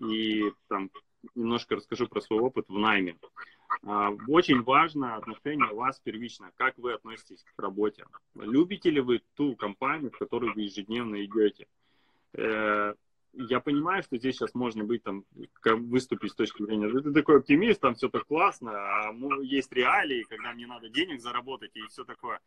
И 0.00 0.52
там 0.68 0.90
немножко 1.34 1.76
расскажу 1.76 2.08
про 2.08 2.20
свой 2.20 2.40
опыт 2.40 2.68
в 2.68 2.78
найме. 2.78 3.18
А, 3.84 4.10
очень 4.26 4.62
важно 4.62 5.16
отношение 5.16 5.72
вас 5.72 6.00
первично, 6.00 6.50
как 6.56 6.76
вы 6.78 6.94
относитесь 6.94 7.44
к 7.44 7.62
работе. 7.62 8.04
Любите 8.34 8.90
ли 8.90 9.00
вы 9.00 9.22
ту 9.34 9.54
компанию, 9.56 10.10
в 10.10 10.18
которую 10.18 10.54
вы 10.54 10.62
ежедневно 10.62 11.24
идете? 11.24 11.66
Э, 12.34 12.94
я 13.34 13.60
понимаю, 13.60 14.02
что 14.02 14.16
здесь 14.16 14.36
сейчас 14.36 14.54
можно 14.54 14.84
быть 14.84 15.02
там, 15.02 15.24
выступить 15.64 16.32
с 16.32 16.34
точки 16.34 16.62
зрения, 16.62 16.88
ты 16.88 17.12
такой 17.12 17.38
оптимист, 17.38 17.80
там 17.80 17.94
все 17.94 18.08
так 18.08 18.26
классно, 18.26 18.72
а 18.72 19.12
есть 19.42 19.72
реалии, 19.72 20.24
когда 20.28 20.52
мне 20.52 20.66
надо 20.66 20.88
денег 20.88 21.20
заработать 21.20 21.76
и 21.76 21.86
все 21.88 22.04
такое. 22.04 22.40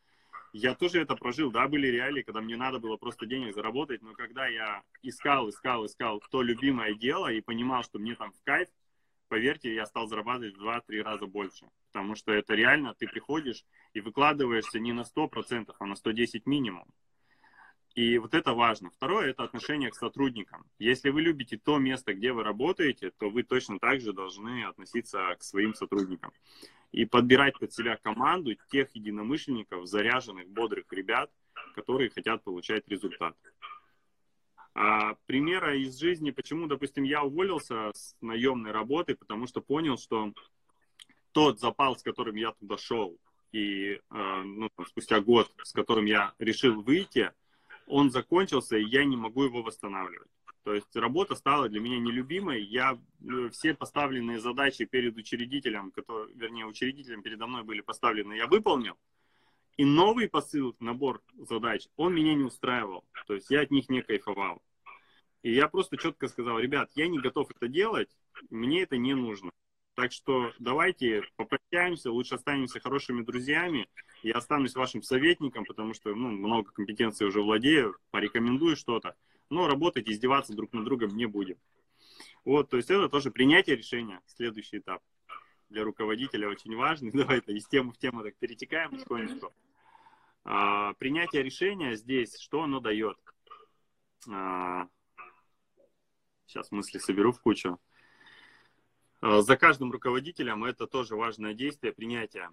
Я 0.53 0.75
тоже 0.75 0.99
это 0.99 1.15
прожил, 1.15 1.49
да, 1.49 1.67
были 1.69 1.87
реалии, 1.87 2.23
когда 2.23 2.41
мне 2.41 2.57
надо 2.57 2.79
было 2.79 2.97
просто 2.97 3.25
денег 3.25 3.53
заработать, 3.55 4.01
но 4.01 4.13
когда 4.13 4.47
я 4.47 4.83
искал, 5.01 5.49
искал, 5.49 5.85
искал 5.85 6.21
то 6.29 6.41
любимое 6.41 6.93
дело 6.93 7.31
и 7.31 7.39
понимал, 7.39 7.83
что 7.83 7.99
мне 7.99 8.15
там 8.15 8.33
в 8.33 8.43
кайф, 8.43 8.67
поверьте, 9.31 9.73
я 9.73 9.85
стал 9.85 10.07
зарабатывать 10.07 10.57
в 10.57 10.61
2-3 10.61 11.01
раза 11.03 11.25
больше. 11.25 11.65
Потому 11.93 12.15
что 12.15 12.33
это 12.33 12.53
реально, 12.53 12.93
ты 12.93 13.07
приходишь 13.07 13.63
и 13.93 14.01
выкладываешься 14.01 14.77
не 14.77 14.91
на 14.91 15.03
100%, 15.03 15.73
а 15.79 15.85
на 15.85 15.95
110 15.95 16.45
минимум. 16.45 16.85
И 17.95 18.17
вот 18.17 18.33
это 18.33 18.53
важно. 18.53 18.89
Второе– 18.89 19.29
это 19.31 19.43
отношение 19.43 19.89
к 19.89 19.95
сотрудникам. 19.95 20.65
Если 20.79 21.09
вы 21.11 21.21
любите 21.21 21.57
то 21.57 21.77
место, 21.77 22.13
где 22.13 22.33
вы 22.33 22.43
работаете, 22.43 23.11
то 23.11 23.29
вы 23.29 23.43
точно 23.43 23.79
так 23.79 24.01
же 24.01 24.11
должны 24.11 24.65
относиться 24.65 25.33
к 25.39 25.43
своим 25.43 25.75
сотрудникам. 25.75 26.33
И 26.91 27.05
подбирать 27.05 27.57
под 27.57 27.71
себя 27.71 27.95
команду 27.95 28.53
тех 28.69 28.93
единомышленников, 28.93 29.87
заряженных, 29.87 30.49
бодрых 30.49 30.91
ребят, 30.91 31.31
которые 31.75 32.09
хотят 32.09 32.43
получать 32.43 32.85
результат. 32.89 33.37
А, 34.73 35.15
примера 35.25 35.75
из 35.75 35.99
жизни, 35.99 36.31
почему, 36.31 36.67
допустим, 36.67 37.03
я 37.03 37.23
уволился 37.23 37.91
с 37.93 38.15
наемной 38.21 38.71
работы, 38.71 39.15
потому 39.15 39.47
что 39.47 39.61
понял, 39.61 39.97
что 39.97 40.33
тот 41.33 41.59
запал, 41.59 41.97
с 41.97 42.03
которым 42.03 42.35
я 42.35 42.51
туда 42.53 42.77
шел, 42.77 43.17
и 43.51 43.93
э, 43.93 43.99
ну, 44.09 44.69
спустя 44.87 45.19
год, 45.19 45.51
с 45.63 45.73
которым 45.73 46.05
я 46.05 46.33
решил 46.39 46.81
выйти, 46.81 47.31
он 47.85 48.11
закончился, 48.11 48.77
и 48.77 48.85
я 48.85 49.03
не 49.03 49.17
могу 49.17 49.43
его 49.43 49.61
восстанавливать. 49.61 50.29
То 50.63 50.73
есть 50.73 50.95
работа 50.95 51.35
стала 51.35 51.67
для 51.67 51.79
меня 51.79 51.99
нелюбимой. 51.99 52.63
Я 52.63 52.97
э, 53.21 53.49
все 53.49 53.73
поставленные 53.73 54.39
задачи 54.39 54.85
перед 54.85 55.17
учредителем, 55.17 55.91
которые, 55.91 56.33
вернее, 56.35 56.65
учредителем 56.65 57.23
передо 57.23 57.47
мной 57.47 57.63
были 57.63 57.81
поставлены, 57.81 58.33
я 58.33 58.47
выполнил. 58.47 58.95
И 59.77 59.85
новый 59.85 60.29
посыл, 60.29 60.75
набор 60.79 61.21
задач, 61.37 61.87
он 61.95 62.13
меня 62.13 62.33
не 62.33 62.43
устраивал. 62.43 63.05
То 63.27 63.35
есть 63.35 63.49
я 63.49 63.61
от 63.61 63.71
них 63.71 63.89
не 63.89 64.01
кайфовал. 64.01 64.61
И 65.43 65.53
я 65.53 65.67
просто 65.67 65.97
четко 65.97 66.27
сказал, 66.27 66.59
ребят, 66.59 66.91
я 66.95 67.07
не 67.07 67.19
готов 67.19 67.49
это 67.49 67.67
делать, 67.67 68.09
мне 68.49 68.83
это 68.83 68.97
не 68.97 69.15
нужно. 69.15 69.49
Так 69.95 70.11
что 70.11 70.51
давайте 70.59 71.23
попрощаемся, 71.35 72.11
лучше 72.11 72.35
останемся 72.35 72.79
хорошими 72.79 73.23
друзьями. 73.23 73.87
Я 74.23 74.35
останусь 74.35 74.75
вашим 74.75 75.01
советником, 75.01 75.65
потому 75.65 75.93
что 75.93 76.13
ну, 76.15 76.29
много 76.29 76.71
компетенций 76.71 77.27
уже 77.27 77.41
владею, 77.41 77.97
порекомендую 78.11 78.75
что-то. 78.75 79.15
Но 79.49 79.67
работать, 79.67 80.07
издеваться 80.07 80.53
друг 80.53 80.73
над 80.73 80.85
другом 80.85 81.15
не 81.15 81.25
будем. 81.25 81.57
Вот, 82.45 82.69
то 82.69 82.77
есть 82.77 82.89
это 82.89 83.09
тоже 83.09 83.31
принятие 83.31 83.75
решения, 83.75 84.21
следующий 84.25 84.77
этап 84.77 85.01
для 85.71 85.83
руководителя 85.83 86.49
очень 86.49 86.75
важный. 86.75 87.11
Давай 87.13 87.39
это 87.39 87.51
из 87.51 87.67
темы 87.67 87.93
в 87.93 87.97
тему 87.97 88.23
так 88.23 88.35
перетекаем 88.35 88.91
потихонечку. 88.91 89.53
А, 90.43 90.93
принятие 90.93 91.43
решения 91.43 91.95
здесь, 91.95 92.37
что 92.37 92.63
оно 92.63 92.79
дает? 92.79 93.17
А, 94.29 94.87
сейчас 96.45 96.71
мысли 96.71 96.99
соберу 96.99 97.31
в 97.31 97.41
кучу. 97.41 97.79
А, 99.21 99.41
за 99.41 99.57
каждым 99.57 99.91
руководителем 99.91 100.63
это 100.63 100.87
тоже 100.87 101.15
важное 101.15 101.53
действие, 101.53 101.93
принятие. 101.93 102.49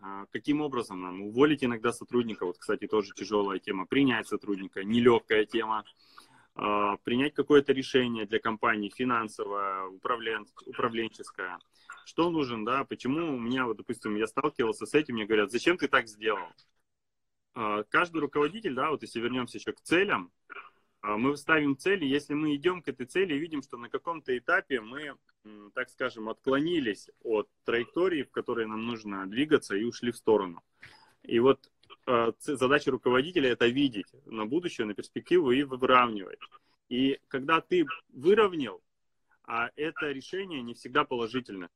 А, 0.00 0.26
каким 0.32 0.60
образом 0.60 1.00
нам 1.00 1.22
уволить 1.22 1.62
иногда 1.62 1.92
сотрудника? 1.92 2.46
Вот, 2.46 2.58
кстати, 2.58 2.86
тоже 2.86 3.12
тяжелая 3.14 3.58
тема. 3.58 3.86
Принять 3.86 4.26
сотрудника, 4.28 4.82
нелегкая 4.82 5.44
тема. 5.44 5.84
А, 6.54 6.96
принять 6.98 7.34
какое-то 7.34 7.72
решение 7.72 8.26
для 8.26 8.38
компании, 8.38 8.92
финансовое, 8.94 9.86
управлен... 9.86 10.46
управленческое. 10.66 11.58
Что 12.04 12.30
нужен, 12.30 12.64
да? 12.64 12.84
Почему 12.84 13.34
у 13.34 13.38
меня, 13.38 13.66
вот, 13.66 13.76
допустим, 13.78 14.16
я 14.16 14.26
сталкивался 14.26 14.86
с 14.86 14.94
этим, 14.94 15.14
мне 15.14 15.24
говорят, 15.24 15.50
зачем 15.50 15.78
ты 15.78 15.88
так 15.88 16.08
сделал? 16.08 16.48
Каждый 17.54 18.18
руководитель, 18.18 18.74
да, 18.74 18.90
вот 18.90 19.02
если 19.02 19.20
вернемся 19.20 19.58
еще 19.58 19.72
к 19.72 19.80
целям, 19.82 20.32
а, 21.02 21.16
мы 21.16 21.36
ставим 21.36 21.76
цели, 21.76 22.04
если 22.04 22.34
мы 22.34 22.54
идем 22.54 22.80
к 22.80 22.88
этой 22.88 23.06
цели 23.06 23.34
и 23.34 23.38
видим, 23.38 23.62
что 23.62 23.76
на 23.76 23.88
каком-то 23.88 24.36
этапе 24.36 24.80
мы, 24.80 25.16
так 25.74 25.90
скажем, 25.90 26.28
отклонились 26.28 27.10
от 27.22 27.48
траектории, 27.64 28.22
в 28.22 28.30
которой 28.30 28.66
нам 28.66 28.86
нужно 28.86 29.26
двигаться, 29.26 29.76
и 29.76 29.84
ушли 29.84 30.12
в 30.12 30.16
сторону. 30.16 30.62
И 31.24 31.40
вот 31.40 31.70
а, 31.81 31.81
задача 32.38 32.90
руководителя 32.90 33.50
это 33.50 33.66
видеть 33.66 34.06
на 34.26 34.46
будущее, 34.46 34.86
на 34.86 34.94
перспективу 34.94 35.50
и 35.52 35.62
выравнивать. 35.62 36.38
И 36.88 37.20
когда 37.28 37.60
ты 37.60 37.86
выровнял, 38.08 38.82
а 39.44 39.70
это 39.76 40.10
решение 40.10 40.62
не 40.62 40.74
всегда 40.74 41.04
положительно. 41.04 41.68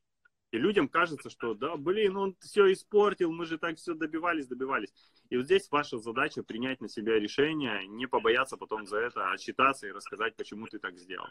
И 0.53 0.59
людям 0.59 0.89
кажется, 0.89 1.29
что 1.29 1.55
да, 1.55 1.77
блин, 1.77 2.17
он 2.17 2.37
все 2.41 2.73
испортил, 2.73 3.33
мы 3.33 3.47
же 3.47 3.59
так 3.59 3.77
все 3.77 3.95
добивались, 3.95 4.47
добивались. 4.47 4.93
И 5.29 5.37
вот 5.37 5.47
здесь 5.47 5.69
ваша 5.71 5.99
задача 5.99 6.43
принять 6.43 6.81
на 6.81 6.89
себя 6.89 7.19
решение, 7.19 7.87
не 7.87 8.07
побояться 8.07 8.57
потом 8.57 8.87
за 8.87 8.99
это, 8.99 9.31
отчитаться 9.33 9.87
и 9.87 9.93
рассказать, 9.93 10.37
почему 10.37 10.67
ты 10.67 10.79
так 10.79 10.97
сделал. 10.97 11.27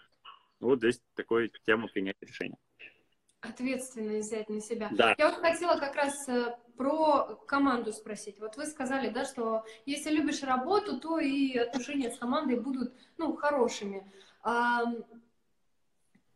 Вот 0.60 0.80
здесь 0.80 1.02
такая 1.16 1.50
тема 1.66 1.88
принятия 1.88 2.26
решения. 2.26 2.58
Ответственность 3.50 4.28
взять 4.28 4.50
на 4.50 4.62
себя. 4.62 4.90
Да. 4.92 5.16
Я 5.18 5.30
вот 5.30 5.40
хотела 5.40 5.78
как 5.78 5.96
раз 5.96 6.28
э, 6.28 6.56
про 6.78 7.40
команду 7.48 7.94
спросить. 7.94 8.40
Вот 8.40 8.58
вы 8.58 8.66
сказали, 8.66 9.10
да, 9.10 9.26
что 9.26 9.64
если 9.86 10.12
любишь 10.12 10.44
работу, 10.44 11.00
то 11.00 11.20
и 11.20 11.58
отношения 11.58 12.12
с 12.12 12.18
командой 12.18 12.60
будут, 12.60 12.94
ну, 13.18 13.36
хорошими 13.36 14.12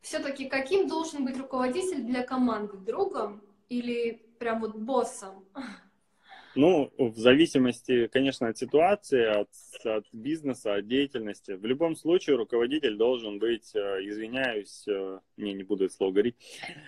все-таки 0.02 0.48
каким 0.50 0.88
должен 0.88 1.26
быть 1.26 1.38
руководитель 1.38 2.04
для 2.04 2.24
команды? 2.24 2.78
Другом 2.78 3.42
или 3.68 4.26
прям 4.40 4.62
вот 4.62 4.76
боссом? 4.76 5.46
Ну, 6.56 6.92
в 6.98 7.18
зависимости, 7.18 8.08
конечно, 8.08 8.48
от 8.48 8.58
ситуации, 8.58 9.24
от, 9.24 9.50
от 9.86 10.06
бизнеса, 10.12 10.76
от 10.76 10.88
деятельности. 10.88 11.52
В 11.52 11.66
любом 11.66 11.96
случае 11.96 12.38
руководитель 12.38 12.96
должен 12.96 13.38
быть, 13.38 13.76
э, 13.76 13.80
извиняюсь, 14.02 14.88
э, 14.88 15.20
не, 15.38 15.54
не 15.54 15.64
буду 15.64 15.86
это 15.86 15.94
слово 15.94 16.12
говорить, 16.12 16.36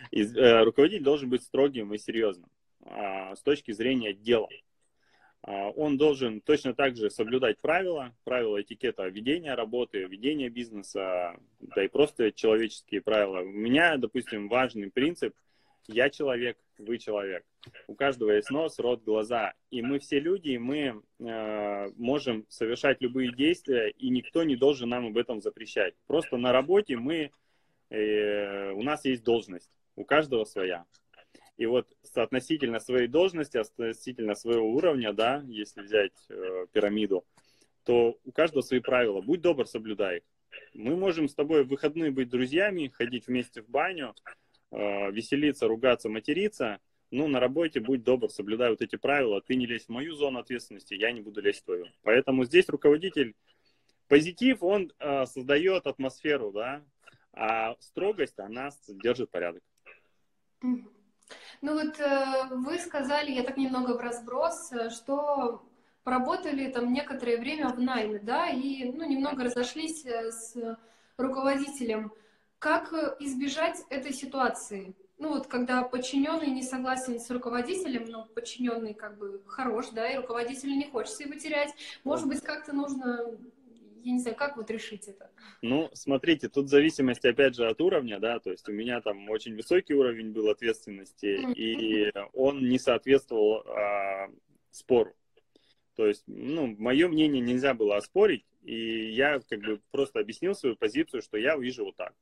из, 0.09 0.35
э, 0.35 0.63
руководитель 0.63 1.03
должен 1.03 1.29
быть 1.29 1.43
строгим 1.43 1.93
и 1.93 1.99
серьезным 1.99 2.49
а, 2.85 3.35
с 3.35 3.41
точки 3.41 3.71
зрения 3.71 4.13
дела. 4.13 4.49
А, 5.43 5.69
он 5.69 5.97
должен 5.97 6.41
точно 6.41 6.73
так 6.73 6.95
же 6.95 7.09
соблюдать 7.09 7.59
правила, 7.59 8.13
правила 8.23 8.61
этикета 8.61 9.07
ведения 9.07 9.53
работы, 9.53 10.03
ведения 10.05 10.49
бизнеса, 10.49 11.37
да 11.59 11.83
и 11.83 11.87
просто 11.87 12.31
человеческие 12.31 13.01
правила. 13.01 13.41
У 13.41 13.51
меня, 13.51 13.97
допустим, 13.97 14.49
важный 14.49 14.91
принцип 14.91 15.35
«я 15.91 16.09
человек, 16.09 16.57
вы 16.77 16.97
человек». 16.97 17.45
У 17.87 17.95
каждого 17.95 18.31
есть 18.31 18.49
нос, 18.49 18.79
рот, 18.79 19.03
глаза. 19.03 19.53
И 19.69 19.81
мы 19.81 19.99
все 19.99 20.19
люди, 20.19 20.49
и 20.49 20.57
мы 20.57 21.01
э, 21.19 21.89
можем 21.95 22.45
совершать 22.49 23.01
любые 23.01 23.31
действия, 23.33 23.89
и 23.91 24.09
никто 24.09 24.43
не 24.43 24.55
должен 24.55 24.89
нам 24.89 25.07
об 25.07 25.17
этом 25.17 25.41
запрещать. 25.41 25.93
Просто 26.07 26.37
на 26.37 26.51
работе 26.51 26.97
мы, 26.97 27.31
э, 27.89 28.71
у 28.71 28.81
нас 28.81 29.05
есть 29.05 29.23
должность, 29.23 29.69
у 29.95 30.03
каждого 30.03 30.43
своя. 30.45 30.85
И 31.57 31.67
вот 31.67 31.87
соотносительно 32.01 32.79
своей 32.79 33.07
должности, 33.07 33.57
относительно 33.57 34.33
своего 34.33 34.67
уровня, 34.73 35.13
да, 35.13 35.43
если 35.47 35.81
взять 35.81 36.13
э, 36.29 36.65
пирамиду, 36.71 37.23
то 37.83 38.17
у 38.25 38.31
каждого 38.31 38.61
свои 38.61 38.79
правила. 38.79 39.21
Будь 39.21 39.41
добр, 39.41 39.67
соблюдай 39.67 40.17
их. 40.17 40.23
Мы 40.73 40.95
можем 40.95 41.27
с 41.27 41.35
тобой 41.35 41.63
в 41.63 41.69
выходные 41.69 42.11
быть 42.11 42.29
друзьями, 42.29 42.91
ходить 42.93 43.27
вместе 43.27 43.61
в 43.61 43.69
баню, 43.69 44.15
э, 44.71 45.11
веселиться, 45.11 45.67
ругаться, 45.67 46.09
материться. 46.09 46.79
Ну, 47.11 47.27
на 47.27 47.39
работе 47.39 47.79
будь 47.81 48.03
добр, 48.03 48.29
соблюдай 48.29 48.69
вот 48.69 48.81
эти 48.81 48.95
правила. 48.95 49.41
Ты 49.41 49.55
не 49.55 49.65
лезь 49.65 49.85
в 49.85 49.89
мою 49.89 50.15
зону 50.15 50.39
ответственности, 50.39 50.93
я 50.93 51.11
не 51.11 51.21
буду 51.21 51.41
лезть 51.41 51.61
в 51.61 51.65
твою. 51.65 51.87
Поэтому 52.03 52.45
здесь 52.45 52.69
руководитель 52.69 53.35
позитив, 54.07 54.63
он 54.63 54.91
э, 54.99 55.25
создает 55.25 55.87
атмосферу, 55.87 56.51
да, 56.51 56.83
а 57.33 57.75
строгость, 57.79 58.39
она 58.39 58.69
держит 58.87 59.31
порядок. 59.31 59.63
Ну 60.61 61.73
вот 61.73 61.99
э, 61.99 62.47
вы 62.51 62.77
сказали, 62.77 63.31
я 63.31 63.43
так 63.43 63.57
немного 63.57 63.97
в 63.97 64.01
разброс, 64.01 64.71
э, 64.71 64.89
что 64.89 65.63
поработали 66.03 66.71
там 66.71 66.91
некоторое 66.91 67.37
время 67.37 67.69
в 67.69 67.79
найме, 67.79 68.19
да, 68.19 68.49
и 68.49 68.85
ну, 68.91 69.07
немного 69.07 69.43
разошлись 69.43 70.05
э, 70.05 70.31
с 70.31 70.77
руководителем. 71.17 72.13
Как 72.61 72.93
избежать 73.19 73.79
этой 73.89 74.13
ситуации? 74.13 74.93
Ну 75.17 75.29
вот, 75.29 75.47
когда 75.47 75.81
подчиненный 75.81 76.51
не 76.51 76.61
согласен 76.61 77.19
с 77.19 77.31
руководителем, 77.31 78.05
но 78.07 78.27
подчиненный 78.35 78.93
как 78.93 79.17
бы 79.17 79.41
хорош, 79.47 79.87
да, 79.89 80.07
и 80.07 80.17
руководителю 80.17 80.75
не 80.75 80.85
хочется 80.85 81.23
его 81.23 81.33
терять, 81.33 81.73
может 82.03 82.27
быть, 82.27 82.41
как-то 82.41 82.71
нужно 82.73 83.35
я 84.03 84.11
не 84.13 84.19
знаю, 84.19 84.35
как 84.35 84.57
вот 84.57 84.69
решить 84.69 85.07
это? 85.07 85.31
Ну, 85.63 85.89
смотрите, 85.93 86.49
тут 86.49 86.69
зависимость, 86.69 87.25
опять 87.25 87.55
же, 87.55 87.67
от 87.67 87.81
уровня, 87.81 88.19
да, 88.19 88.39
то 88.39 88.51
есть 88.51 88.69
у 88.69 88.71
меня 88.71 89.01
там 89.01 89.27
очень 89.31 89.55
высокий 89.55 89.95
уровень 89.95 90.31
был 90.31 90.49
ответственности, 90.49 91.39
и 91.55 92.11
он 92.33 92.67
не 92.69 92.77
соответствовал 92.77 93.63
а, 93.67 94.29
спору. 94.69 95.15
То 95.95 96.05
есть, 96.05 96.23
ну, 96.27 96.75
мое 96.77 97.07
мнение 97.07 97.41
нельзя 97.41 97.73
было 97.73 97.97
оспорить, 97.97 98.45
и 98.61 99.09
я 99.11 99.39
как 99.39 99.61
бы 99.61 99.81
просто 99.89 100.19
объяснил 100.19 100.53
свою 100.53 100.75
позицию, 100.75 101.23
что 101.23 101.37
я 101.37 101.57
вижу 101.57 101.85
вот 101.85 101.95
так. 101.95 102.13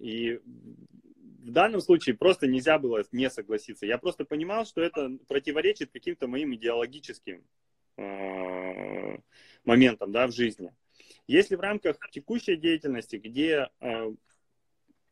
И 0.00 0.40
в 1.44 1.50
данном 1.50 1.80
случае 1.80 2.16
просто 2.16 2.46
нельзя 2.46 2.78
было 2.78 3.04
не 3.12 3.28
согласиться. 3.30 3.86
Я 3.86 3.98
просто 3.98 4.24
понимал, 4.24 4.64
что 4.64 4.80
это 4.80 5.18
противоречит 5.28 5.90
каким-то 5.92 6.26
моим 6.26 6.54
идеологическим 6.54 7.44
э, 7.96 9.18
моментам 9.64 10.12
да, 10.12 10.26
в 10.26 10.32
жизни. 10.32 10.72
Если 11.26 11.56
в 11.56 11.60
рамках 11.60 11.98
текущей 12.10 12.56
деятельности, 12.56 13.16
где 13.16 13.68
э, 13.80 14.12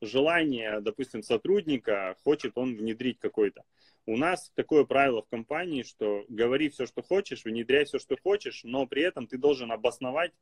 желание, 0.02 0.80
допустим, 0.80 1.22
сотрудника, 1.22 2.16
хочет 2.24 2.52
он 2.56 2.76
внедрить 2.76 3.18
какой-то. 3.18 3.64
У 4.04 4.16
нас 4.16 4.50
такое 4.54 4.84
правило 4.84 5.22
в 5.22 5.28
компании, 5.28 5.84
что 5.84 6.24
говори 6.28 6.70
все, 6.70 6.86
что 6.86 7.02
хочешь, 7.02 7.44
внедряй 7.44 7.84
все, 7.84 7.98
что 7.98 8.16
хочешь, 8.20 8.62
но 8.64 8.86
при 8.86 9.02
этом 9.02 9.26
ты 9.26 9.38
должен 9.38 9.70
обосновать, 9.70 10.32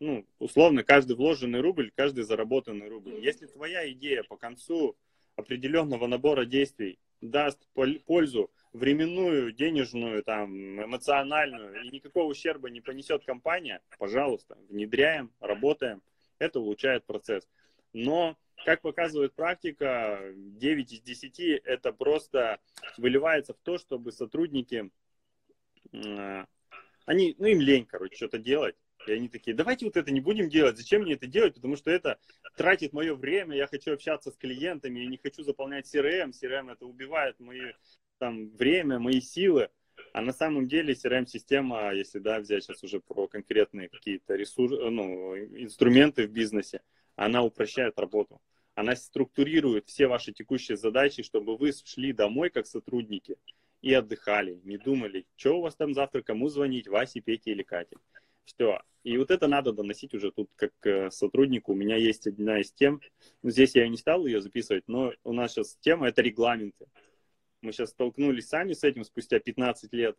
ну, 0.00 0.26
условно, 0.38 0.84
каждый 0.84 1.16
вложенный 1.16 1.60
рубль, 1.60 1.90
каждый 1.94 2.24
заработанный 2.24 2.88
рубль. 2.88 3.18
Если 3.20 3.46
твоя 3.46 3.90
идея 3.92 4.22
по 4.22 4.36
концу 4.36 4.96
определенного 5.36 6.06
набора 6.06 6.44
действий 6.44 6.98
даст 7.20 7.66
пользу 8.04 8.50
временную, 8.72 9.52
денежную, 9.52 10.22
там, 10.22 10.84
эмоциональную, 10.84 11.82
и 11.82 11.90
никакого 11.90 12.30
ущерба 12.30 12.68
не 12.68 12.80
понесет 12.80 13.24
компания, 13.24 13.80
пожалуйста, 13.98 14.58
внедряем, 14.68 15.32
работаем. 15.40 16.02
Это 16.38 16.60
улучшает 16.60 17.04
процесс. 17.06 17.48
Но, 17.94 18.36
как 18.66 18.82
показывает 18.82 19.34
практика, 19.34 20.20
9 20.34 20.92
из 20.92 21.00
10 21.00 21.40
это 21.64 21.92
просто 21.92 22.60
выливается 22.98 23.54
в 23.54 23.58
то, 23.62 23.78
чтобы 23.78 24.12
сотрудники, 24.12 24.90
они, 25.92 27.34
ну 27.38 27.46
им 27.46 27.60
лень, 27.60 27.86
короче, 27.86 28.16
что-то 28.16 28.38
делать. 28.38 28.76
И 29.06 29.12
они 29.12 29.28
такие, 29.28 29.54
давайте 29.54 29.84
вот 29.84 29.96
это 29.96 30.10
не 30.10 30.20
будем 30.20 30.48
делать. 30.48 30.76
Зачем 30.76 31.02
мне 31.02 31.14
это 31.14 31.26
делать? 31.26 31.54
Потому 31.54 31.76
что 31.76 31.90
это 31.90 32.18
тратит 32.56 32.92
мое 32.92 33.14
время. 33.14 33.56
Я 33.56 33.66
хочу 33.66 33.92
общаться 33.92 34.30
с 34.30 34.36
клиентами. 34.36 35.00
Я 35.00 35.06
не 35.06 35.16
хочу 35.16 35.42
заполнять 35.42 35.92
CRM. 35.92 36.32
CRM 36.32 36.72
это 36.72 36.86
убивает 36.86 37.38
мои 37.38 37.72
там, 38.18 38.50
время, 38.50 38.98
мои 38.98 39.20
силы. 39.20 39.70
А 40.12 40.20
на 40.20 40.32
самом 40.32 40.68
деле 40.68 40.94
CRM-система, 40.94 41.94
если 41.94 42.18
да, 42.18 42.40
взять 42.40 42.64
сейчас 42.64 42.82
уже 42.82 43.00
про 43.00 43.28
конкретные 43.28 43.88
какие-то 43.88 44.34
ресурсы, 44.34 44.76
ну, 44.76 45.36
инструменты 45.36 46.26
в 46.26 46.30
бизнесе, 46.30 46.82
она 47.16 47.42
упрощает 47.42 47.98
работу. 47.98 48.40
Она 48.74 48.94
структурирует 48.94 49.86
все 49.86 50.06
ваши 50.06 50.32
текущие 50.32 50.76
задачи, 50.76 51.22
чтобы 51.22 51.56
вы 51.56 51.72
шли 51.72 52.12
домой 52.12 52.50
как 52.50 52.66
сотрудники 52.66 53.36
и 53.80 53.92
отдыхали, 53.92 54.60
не 54.64 54.78
думали, 54.78 55.26
что 55.36 55.58
у 55.58 55.62
вас 55.62 55.76
там 55.76 55.94
завтра, 55.94 56.20
кому 56.22 56.48
звонить, 56.48 56.88
Васе, 56.88 57.20
Пете 57.20 57.52
или 57.52 57.62
Кате. 57.62 57.96
Все. 58.46 58.80
И 59.02 59.18
вот 59.18 59.30
это 59.30 59.46
надо 59.46 59.72
доносить 59.72 60.14
уже 60.14 60.32
тут 60.32 60.50
как 60.56 60.72
э, 60.84 61.10
сотруднику. 61.10 61.72
У 61.72 61.76
меня 61.76 61.96
есть 61.96 62.26
одна 62.26 62.60
из 62.60 62.72
тем, 62.72 63.00
ну, 63.42 63.50
здесь 63.50 63.74
я 63.74 63.86
не 63.88 63.96
стал 63.96 64.26
ее 64.26 64.40
записывать, 64.40 64.84
но 64.88 65.12
у 65.22 65.32
нас 65.32 65.52
сейчас 65.52 65.76
тема 65.80 66.08
это 66.08 66.22
регламенты. 66.22 66.86
Мы 67.60 67.72
сейчас 67.72 67.90
столкнулись 67.90 68.48
сами 68.48 68.72
с 68.72 68.82
этим 68.84 69.04
спустя 69.04 69.38
15 69.38 69.92
лет 69.92 70.16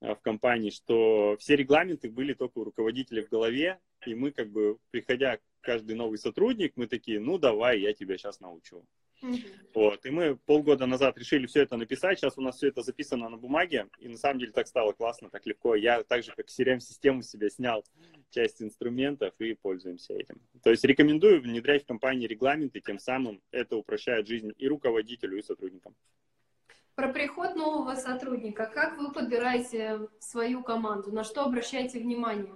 э, 0.00 0.14
в 0.14 0.20
компании, 0.20 0.70
что 0.70 1.36
все 1.38 1.56
регламенты 1.56 2.10
были 2.10 2.34
только 2.34 2.58
у 2.58 2.64
руководителя 2.64 3.24
в 3.24 3.28
голове, 3.28 3.78
и 4.06 4.14
мы 4.14 4.32
как 4.32 4.50
бы, 4.50 4.78
приходя 4.90 5.38
каждый 5.60 5.96
новый 5.96 6.18
сотрудник, 6.18 6.72
мы 6.76 6.86
такие, 6.86 7.20
ну 7.20 7.38
давай, 7.38 7.80
я 7.80 7.92
тебя 7.94 8.16
сейчас 8.16 8.40
научу. 8.40 8.84
Вот. 9.74 10.04
И 10.04 10.10
мы 10.10 10.36
полгода 10.36 10.86
назад 10.86 11.18
решили 11.18 11.46
все 11.46 11.62
это 11.62 11.76
написать. 11.76 12.18
Сейчас 12.18 12.38
у 12.38 12.40
нас 12.40 12.56
все 12.56 12.68
это 12.68 12.82
записано 12.82 13.28
на 13.28 13.36
бумаге. 13.36 13.88
И 13.98 14.08
на 14.08 14.16
самом 14.16 14.40
деле 14.40 14.52
так 14.52 14.66
стало 14.66 14.92
классно, 14.92 15.30
так 15.30 15.46
легко. 15.46 15.74
Я 15.74 16.02
так 16.02 16.24
же, 16.24 16.32
как 16.32 16.46
CRM-систему 16.46 17.22
себе 17.22 17.50
снял 17.50 17.84
часть 18.30 18.62
инструментов 18.62 19.34
и 19.38 19.54
пользуемся 19.54 20.14
этим. 20.14 20.40
То 20.62 20.70
есть 20.70 20.84
рекомендую 20.84 21.40
внедрять 21.40 21.84
в 21.84 21.86
компании 21.86 22.26
регламенты, 22.26 22.80
тем 22.80 22.98
самым 22.98 23.40
это 23.50 23.76
упрощает 23.76 24.26
жизнь 24.26 24.52
и 24.56 24.68
руководителю, 24.68 25.38
и 25.38 25.42
сотрудникам. 25.42 25.94
Про 26.94 27.12
приход 27.12 27.54
нового 27.56 27.94
сотрудника. 27.94 28.66
Как 28.66 28.98
вы 28.98 29.12
подбираете 29.12 30.08
свою 30.18 30.62
команду? 30.62 31.12
На 31.12 31.24
что 31.24 31.44
обращаете 31.44 31.98
внимание? 31.98 32.54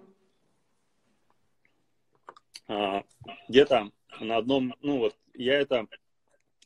А, 2.67 3.05
где-то 3.49 3.91
на 4.21 4.37
одном, 4.37 4.75
ну 4.81 4.99
вот, 4.99 5.17
я 5.35 5.59
это 5.59 5.87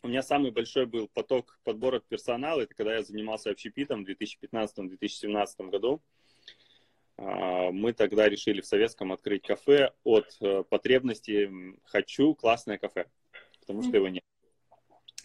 у 0.03 0.09
меня 0.09 0.23
самый 0.23 0.51
большой 0.51 0.87
был 0.87 1.09
поток 1.09 1.59
подбора 1.65 2.01
персонала, 2.01 2.63
это 2.63 2.75
когда 2.75 2.97
я 2.97 3.03
занимался 3.03 3.51
общепитом 3.51 4.05
в 4.05 4.09
2015-2017 4.09 5.71
году. 5.71 6.03
А, 7.17 7.71
мы 7.73 7.93
тогда 7.93 8.29
решили 8.29 8.61
в 8.61 8.67
Советском 8.67 9.13
открыть 9.13 9.43
кафе 9.43 9.93
от 10.05 10.37
э, 10.41 10.63
потребности 10.69 11.51
«хочу 11.85 12.35
классное 12.35 12.79
кафе», 12.79 13.07
потому 13.61 13.83
что 13.83 13.97
его 13.97 14.09
нет. 14.09 14.23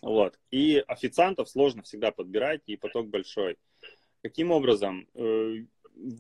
Вот. 0.02 0.38
И 0.50 0.84
официантов 0.88 1.50
сложно 1.50 1.84
всегда 1.84 2.12
подбирать, 2.12 2.62
и 2.66 2.76
поток 2.76 3.08
большой. 3.08 3.58
Каким 4.24 4.52
образом? 4.52 5.08
Э, 5.14 5.66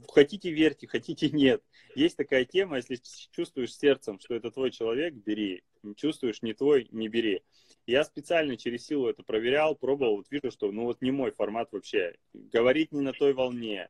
хотите 0.09 0.51
верьте, 0.51 0.87
хотите 0.87 1.29
нет. 1.31 1.63
Есть 1.95 2.17
такая 2.17 2.45
тема, 2.45 2.77
если 2.77 2.99
чувствуешь 3.31 3.75
сердцем, 3.75 4.19
что 4.19 4.35
это 4.35 4.51
твой 4.51 4.71
человек, 4.71 5.13
бери. 5.13 5.63
Чувствуешь, 5.95 6.41
не 6.41 6.53
твой, 6.53 6.87
не 6.91 7.07
бери. 7.07 7.41
Я 7.85 8.03
специально 8.03 8.55
через 8.55 8.85
силу 8.85 9.07
это 9.07 9.23
проверял, 9.23 9.75
пробовал, 9.75 10.17
вот 10.17 10.27
вижу, 10.29 10.51
что 10.51 10.71
ну 10.71 10.85
вот 10.85 11.01
не 11.01 11.11
мой 11.11 11.31
формат 11.31 11.69
вообще. 11.71 12.15
Говорить 12.33 12.91
не 12.91 13.01
на 13.01 13.11
той 13.11 13.33
волне, 13.33 13.89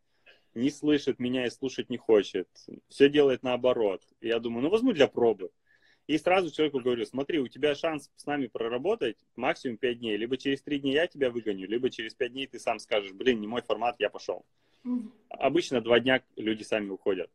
не 0.55 0.71
слышит 0.71 1.19
меня 1.19 1.45
и 1.45 1.51
слушать 1.51 1.89
не 1.89 1.97
хочет, 1.97 2.47
все 2.89 3.09
делает 3.09 3.43
наоборот. 3.43 4.01
И 4.19 4.27
я 4.27 4.39
думаю, 4.39 4.63
ну 4.63 4.69
возьму 4.69 4.93
для 4.93 5.07
пробы. 5.07 5.51
И 6.05 6.17
сразу 6.17 6.51
человеку 6.51 6.81
говорю, 6.81 7.05
смотри, 7.05 7.39
у 7.39 7.47
тебя 7.47 7.75
шанс 7.75 8.11
с 8.15 8.25
нами 8.25 8.47
проработать 8.47 9.15
максимум 9.35 9.77
5 9.77 9.99
дней. 9.99 10.17
Либо 10.17 10.37
через 10.37 10.61
3 10.61 10.79
дня 10.79 10.91
я 10.93 11.07
тебя 11.07 11.29
выгоню, 11.29 11.67
либо 11.67 11.89
через 11.89 12.13
5 12.13 12.31
дней 12.33 12.47
ты 12.47 12.59
сам 12.59 12.79
скажешь, 12.79 13.13
блин, 13.13 13.39
не 13.39 13.47
мой 13.47 13.61
формат, 13.61 13.95
я 13.99 14.09
пошел. 14.09 14.45
Mm-hmm. 14.85 15.11
Обычно 15.29 15.81
2 15.81 15.99
дня 16.01 16.23
люди 16.35 16.63
сами 16.63 16.89
уходят. 16.89 17.31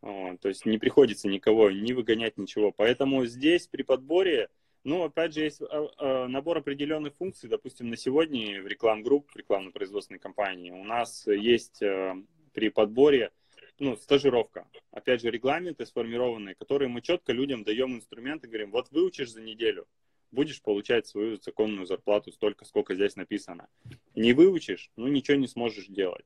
То 0.00 0.48
есть 0.48 0.64
не 0.64 0.78
приходится 0.78 1.28
никого 1.28 1.70
не 1.70 1.92
выгонять, 1.92 2.38
ничего. 2.38 2.72
Поэтому 2.72 3.26
здесь 3.26 3.66
при 3.66 3.82
подборе 3.82 4.48
ну, 4.84 5.04
опять 5.04 5.34
же, 5.34 5.42
есть 5.42 5.60
а, 5.62 5.88
а, 5.98 6.28
набор 6.28 6.58
определенных 6.58 7.14
функций. 7.16 7.48
Допустим, 7.48 7.90
на 7.90 7.96
сегодня 7.96 8.62
в 8.62 8.66
реклам-групп, 8.66 9.30
рекламно-производственной 9.34 10.20
компании 10.20 10.70
у 10.70 10.84
нас 10.84 11.26
есть 11.26 11.82
э, 11.82 12.14
при 12.52 12.68
подборе 12.70 13.32
ну, 13.78 13.96
стажировка. 13.96 14.68
Опять 14.90 15.22
же, 15.22 15.30
регламенты 15.30 15.86
сформированные, 15.86 16.54
которые 16.54 16.88
мы 16.88 17.02
четко 17.02 17.32
людям 17.32 17.64
даем 17.64 17.94
инструменты, 17.96 18.48
говорим, 18.48 18.70
вот 18.70 18.90
выучишь 18.90 19.30
за 19.30 19.40
неделю, 19.40 19.86
будешь 20.30 20.62
получать 20.62 21.06
свою 21.06 21.36
законную 21.36 21.86
зарплату 21.86 22.32
столько, 22.32 22.64
сколько 22.64 22.94
здесь 22.94 23.16
написано. 23.16 23.68
Не 24.14 24.32
выучишь, 24.32 24.90
ну, 24.96 25.08
ничего 25.08 25.36
не 25.36 25.48
сможешь 25.48 25.86
делать. 25.86 26.24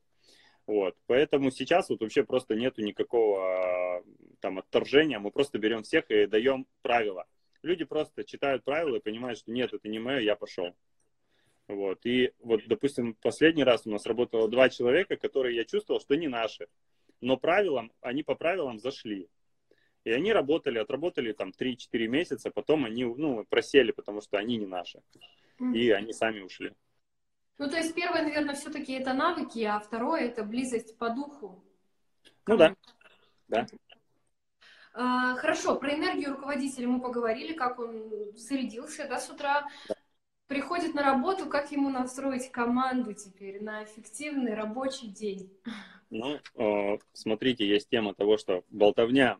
Вот. 0.65 0.95
Поэтому 1.07 1.51
сейчас 1.51 1.89
вот 1.89 2.01
вообще 2.01 2.23
просто 2.23 2.55
нету 2.55 2.81
никакого 2.81 4.03
там 4.39 4.59
отторжения, 4.59 5.19
мы 5.19 5.31
просто 5.31 5.57
берем 5.57 5.83
всех 5.83 6.09
и 6.09 6.25
даем 6.25 6.67
правила. 6.81 7.25
Люди 7.63 7.85
просто 7.85 8.23
читают 8.23 8.63
правила 8.63 8.97
и 8.97 9.01
понимают, 9.01 9.39
что 9.39 9.51
нет, 9.51 9.73
это 9.73 9.87
не 9.87 9.99
мое, 9.99 10.19
я 10.19 10.35
пошел. 10.35 10.75
Вот. 11.67 12.05
И 12.05 12.33
вот, 12.39 12.61
допустим, 12.67 13.15
последний 13.15 13.63
раз 13.63 13.87
у 13.87 13.89
нас 13.89 14.05
работало 14.05 14.49
два 14.49 14.69
человека, 14.69 15.15
которые 15.15 15.55
я 15.55 15.63
чувствовал, 15.63 16.01
что 16.01 16.15
не 16.15 16.27
наши. 16.27 16.67
Но 17.21 17.37
правилам, 17.37 17.91
они 18.01 18.21
по 18.21 18.35
правилам 18.35 18.79
зашли. 18.79 19.29
И 20.03 20.11
они 20.11 20.33
работали, 20.33 20.77
отработали 20.77 21.31
там 21.31 21.53
3-4 21.57 22.07
месяца, 22.07 22.51
потом 22.51 22.83
они 22.83 23.05
ну, 23.05 23.45
просели, 23.45 23.91
потому 23.91 24.21
что 24.21 24.37
они 24.37 24.57
не 24.57 24.65
наши. 24.65 25.01
И 25.73 25.89
они 25.91 26.11
сами 26.11 26.41
ушли. 26.41 26.73
Ну, 27.57 27.69
то 27.69 27.77
есть 27.77 27.93
первое, 27.95 28.23
наверное, 28.23 28.55
все-таки 28.55 28.93
это 28.93 29.13
навыки, 29.13 29.63
а 29.63 29.79
второе 29.79 30.23
это 30.23 30.43
близость 30.43 30.97
по 30.97 31.09
духу. 31.09 31.63
Ну 32.47 32.57
да. 32.57 32.75
Да. 33.47 33.67
А, 34.95 35.35
хорошо, 35.35 35.75
про 35.75 35.93
энергию 35.93 36.31
руководителя 36.31 36.87
мы 36.87 37.01
поговорили, 37.01 37.53
как 37.53 37.79
он 37.79 38.35
зарядился 38.35 39.07
да, 39.07 39.19
с 39.19 39.29
утра. 39.29 39.67
Приходит 40.47 40.93
на 40.93 41.01
работу, 41.01 41.47
как 41.47 41.71
ему 41.71 41.89
настроить 41.89 42.51
команду 42.51 43.13
теперь 43.13 43.63
на 43.63 43.83
эффективный 43.83 44.53
рабочий 44.53 45.07
день? 45.07 45.51
Ну, 46.11 46.39
э, 46.55 46.97
смотрите, 47.13 47.67
есть 47.67 47.89
тема 47.89 48.13
того, 48.13 48.37
что 48.37 48.63
болтовня 48.69 49.39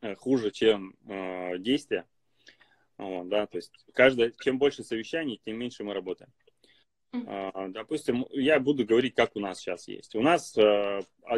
э, 0.00 0.16
хуже, 0.16 0.50
чем 0.50 0.96
э, 1.06 1.58
действие. 1.58 2.06
да, 2.98 3.46
то 3.46 3.56
есть 3.56 3.72
каждое, 3.94 4.32
чем 4.40 4.58
больше 4.58 4.82
совещаний, 4.82 5.40
тем 5.44 5.58
меньше 5.58 5.84
мы 5.84 5.94
работаем. 5.94 6.32
Допустим, 7.12 8.24
я 8.30 8.60
буду 8.60 8.84
говорить, 8.84 9.16
как 9.16 9.34
у 9.34 9.40
нас 9.40 9.58
сейчас 9.58 9.88
есть. 9.88 10.14
У 10.14 10.22
нас 10.22 10.56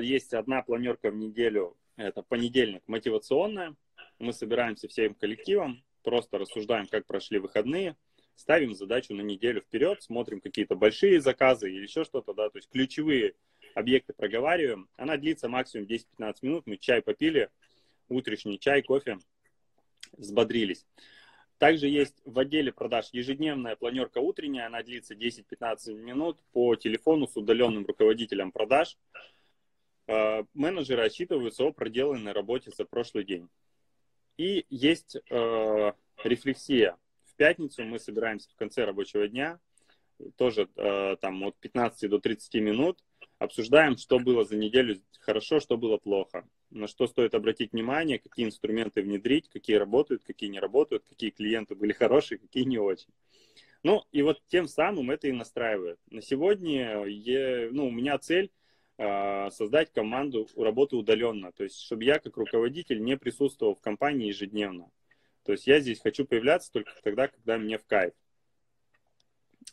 есть 0.01 0.35
одна 0.35 0.62
планерка 0.62 1.11
в 1.11 1.16
неделю 1.16 1.79
Это 1.96 2.22
понедельник 2.22 2.83
мотивационная. 2.87 3.76
Мы 4.18 4.33
собираемся 4.33 4.88
всем 4.88 5.14
коллективом, 5.14 5.85
просто 6.02 6.38
рассуждаем, 6.38 6.87
как 6.87 7.07
прошли 7.07 7.38
выходные, 7.38 7.96
ставим 8.35 8.74
задачу 8.74 9.14
на 9.14 9.20
неделю 9.20 9.61
вперед, 9.61 10.02
смотрим 10.02 10.40
какие-то 10.40 10.74
большие 10.74 11.20
заказы 11.20 11.70
или 11.70 11.83
еще 11.83 12.05
что-то, 12.05 12.35
да, 12.35 12.48
то 12.48 12.59
есть 12.59 12.68
ключевые 12.70 13.35
объекты 13.74 14.12
проговариваем. 14.12 14.88
Она 14.96 15.16
длится 15.16 15.48
максимум 15.48 15.87
10-15 15.87 16.35
минут, 16.42 16.66
мы 16.66 16.76
чай 16.76 17.02
попили, 17.02 17.50
утренний 18.09 18.59
чай, 18.59 18.83
кофе, 18.83 19.18
взбодрились. 20.12 20.87
Также 21.59 21.87
есть 21.88 22.20
в 22.24 22.38
отделе 22.38 22.72
продаж 22.72 23.11
ежедневная 23.12 23.76
планерка 23.76 24.18
утренняя, 24.18 24.66
она 24.66 24.83
длится 24.83 25.14
10-15 25.14 25.94
минут 25.94 26.40
по 26.52 26.74
телефону 26.74 27.28
с 27.28 27.37
удаленным 27.37 27.87
руководителем 27.87 28.50
продаж. 28.50 28.98
Э, 30.07 30.45
менеджеры 30.55 31.05
отчитываются 31.05 31.65
о 31.65 31.73
проделанной 31.73 32.33
работе 32.33 32.71
за 32.77 32.85
прошлый 32.85 33.25
день. 33.25 33.49
И 34.37 34.67
есть 34.71 35.17
э, 35.17 35.93
рефлексия. 36.25 36.97
В 37.25 37.35
пятницу 37.37 37.85
мы 37.85 37.99
собираемся 37.99 38.51
в 38.51 38.57
конце 38.57 38.85
рабочего 38.85 39.29
дня, 39.29 39.61
тоже 40.37 40.69
э, 40.77 41.17
там 41.21 41.43
от 41.45 41.57
15 41.59 42.09
до 42.09 42.19
30 42.19 42.55
минут, 42.57 43.03
обсуждаем, 43.38 43.97
что 43.97 44.19
было 44.19 44.45
за 44.45 44.57
неделю 44.57 45.01
хорошо, 45.21 45.61
что 45.61 45.77
было 45.77 45.97
плохо 45.97 46.47
на 46.73 46.88
что 46.88 47.07
стоит 47.07 47.35
обратить 47.35 47.73
внимание, 47.73 48.19
какие 48.19 48.47
инструменты 48.47 49.03
внедрить, 49.03 49.49
какие 49.49 49.77
работают, 49.77 50.23
какие 50.25 50.51
не 50.51 50.61
работают, 50.61 51.05
какие 51.09 51.31
клиенты 51.31 51.75
были 51.75 51.93
хорошие, 51.93 52.38
какие 52.38 52.65
не 52.65 52.79
очень. 52.79 53.11
Ну, 53.83 54.05
и 54.12 54.23
вот 54.23 54.41
тем 54.49 54.69
самым 54.69 55.11
это 55.11 55.29
и 55.29 55.33
настраивает. 55.33 55.99
На 56.11 56.23
сегодня 56.23 57.05
я, 57.05 57.69
ну, 57.71 57.88
у 57.88 57.91
меня 57.91 58.19
цель 58.19 58.51
создать 58.96 59.92
команду 59.92 60.48
работы 60.57 60.96
удаленно. 60.96 61.52
То 61.52 61.64
есть, 61.64 61.81
чтобы 61.81 62.05
я 62.05 62.18
как 62.18 62.37
руководитель 62.37 63.02
не 63.02 63.16
присутствовал 63.16 63.74
в 63.74 63.81
компании 63.81 64.28
ежедневно. 64.28 64.90
То 65.44 65.52
есть, 65.52 65.66
я 65.66 65.81
здесь 65.81 66.00
хочу 66.00 66.24
появляться 66.24 66.70
только 66.70 66.92
тогда, 67.02 67.28
когда 67.28 67.59
мне 67.59 67.78
в 67.78 67.87
кайф. 67.87 68.12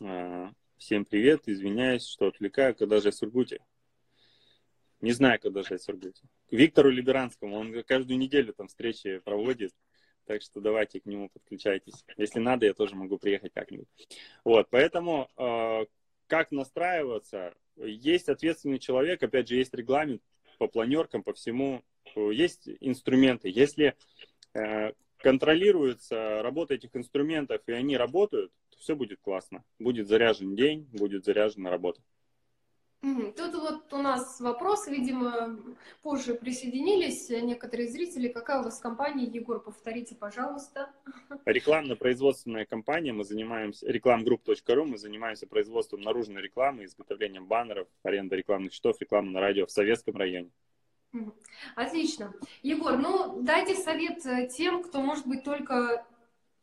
Э, 0.02 0.48
всем 0.78 1.06
привет, 1.06 1.44
извиняюсь, 1.48 2.08
что 2.08 2.28
отвлекаю, 2.28 2.76
когда 2.76 3.00
же 3.00 3.10
я 3.10 3.12
в 3.12 3.16
Сургуте. 3.16 3.60
Не 5.02 5.14
знаю, 5.14 5.40
когда 5.40 5.64
жать 5.64 5.82
в 5.82 5.86
Сургуте. 5.86 6.22
К 6.50 6.54
Виктору 6.54 6.90
Либеранскому. 6.90 7.58
Он 7.58 7.84
каждую 7.84 8.18
неделю 8.18 8.54
там 8.54 8.68
встречи 8.68 9.20
проводит. 9.20 9.74
Так 10.26 10.42
что 10.42 10.60
давайте 10.62 11.00
к 11.00 11.06
нему 11.06 11.30
подключайтесь. 11.30 12.06
Если 12.18 12.40
надо, 12.40 12.66
я 12.66 12.74
тоже 12.74 12.96
могу 12.96 13.18
приехать 13.18 13.54
как-нибудь. 13.54 13.88
Вот, 14.44 14.68
поэтому 14.70 15.30
э, 15.38 15.86
как 16.30 16.52
настраиваться? 16.52 17.54
Есть 17.76 18.30
ответственный 18.30 18.80
человек, 18.80 19.22
опять 19.22 19.50
же, 19.50 19.56
есть 19.56 19.74
регламент 19.74 20.22
по 20.60 20.68
планеркам, 20.68 21.24
по 21.24 21.34
всему. 21.34 21.84
Есть 22.16 22.70
инструменты. 22.80 23.50
Если 23.50 23.96
э, 24.54 24.94
контролируется 25.18 26.42
работа 26.44 26.76
этих 26.76 26.96
инструментов, 26.96 27.62
и 27.68 27.72
они 27.72 27.98
работают, 27.98 28.52
то 28.70 28.78
все 28.78 28.96
будет 28.96 29.20
классно. 29.22 29.64
Будет 29.80 30.08
заряжен 30.08 30.56
день, 30.56 30.88
будет 30.94 31.26
заряжена 31.26 31.70
работа. 31.70 32.02
Тут 33.02 33.56
вот 33.56 33.94
у 33.94 33.98
нас 33.98 34.42
вопрос, 34.42 34.88
видимо, 34.88 35.58
позже 36.02 36.34
присоединились 36.34 37.30
некоторые 37.30 37.88
зрители. 37.88 38.28
Какая 38.28 38.60
у 38.60 38.64
вас 38.64 38.80
компания, 38.80 39.24
Егор, 39.24 39.62
повторите, 39.62 40.16
пожалуйста. 40.16 40.92
Рекламно-производственная 41.46 42.66
компания, 42.66 43.14
мы 43.14 43.24
занимаемся, 43.24 43.88
рекламгрупп.ру, 43.88 44.86
мы 44.86 44.98
занимаемся 44.98 45.48
производством 45.48 46.02
наружной 46.02 46.42
рекламы, 46.42 46.84
изготовлением 46.84 47.46
баннеров, 47.46 47.88
аренда 48.04 48.36
рекламных 48.36 48.74
счетов, 48.74 49.00
реклама 49.00 49.32
на 49.32 49.40
радио 49.40 49.66
в 49.66 49.72
Советском 49.72 50.18
районе. 50.18 50.52
Отлично. 51.76 52.34
Егор, 52.64 52.98
ну 52.98 53.42
дайте 53.42 53.76
совет 53.76 54.26
э, 54.26 54.48
тем, 54.48 54.84
кто, 54.84 55.02
может 55.02 55.26
быть, 55.26 55.44
только 55.44 56.06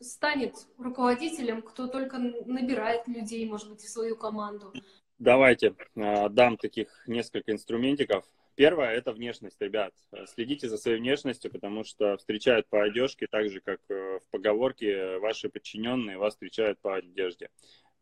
станет 0.01 0.55
руководителем, 0.79 1.63
кто 1.63 1.89
только 1.89 2.19
набирает 2.19 3.09
людей, 3.09 3.45
может 3.47 3.71
быть, 3.71 3.81
в 3.81 3.89
свою 3.89 4.17
команду. 4.17 4.73
Давайте 5.19 5.75
э, 5.95 6.29
дам 6.29 6.59
таких 6.59 6.89
несколько 7.07 7.51
инструментиков. 7.53 8.25
Первое– 8.55 8.91
это 8.95 9.13
внешность, 9.13 9.61
ребят. 9.61 9.95
Следите 10.27 10.69
за 10.69 10.77
своей 10.77 10.99
внешностью, 10.99 11.51
потому 11.51 11.85
что 11.85 12.19
встречают 12.19 12.69
по 12.69 12.83
одежке, 12.83 13.27
так 13.27 13.49
же, 13.51 13.61
как 13.61 13.81
э, 13.89 14.19
в 14.19 14.31
поговорке 14.31 15.19
ваши 15.19 15.49
подчиненные 15.49 16.19
вас 16.19 16.35
встречают 16.35 16.79
по 16.81 16.97
одежде. 16.97 17.49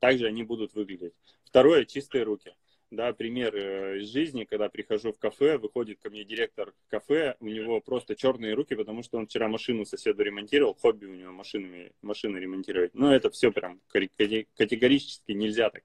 Также 0.01 0.27
они 0.27 0.43
будут 0.43 0.75
выглядеть. 0.75 1.15
Второе– 1.45 1.85
чистые 1.87 2.25
руки. 2.25 2.53
Да, 2.91 3.13
пример 3.13 3.55
э, 3.55 4.01
из 4.01 4.09
жизни, 4.09 4.45
когда 4.45 4.69
прихожу 4.69 5.13
в 5.13 5.19
кафе, 5.19 5.59
выходит 5.59 6.01
ко 6.01 6.11
мне 6.11 6.25
директор 6.25 6.75
кафе, 6.89 7.37
у 7.39 7.47
него 7.47 7.81
просто 7.81 8.17
черные 8.17 8.55
руки, 8.55 8.75
потому 8.75 9.05
что 9.05 9.19
он 9.19 9.27
вчера 9.27 9.47
машину 9.47 9.85
соседу 9.85 10.23
ремонтировал, 10.23 10.75
хобби 10.75 11.07
у 11.07 11.15
него 11.15 11.33
машинами, 11.33 11.93
машины 12.03 12.39
ремонтировать. 12.39 12.93
Но 12.95 13.15
это 13.15 13.31
все 13.31 13.53
прям 13.53 13.81
категорически 13.93 15.33
нельзя 15.33 15.71
так. 15.71 15.83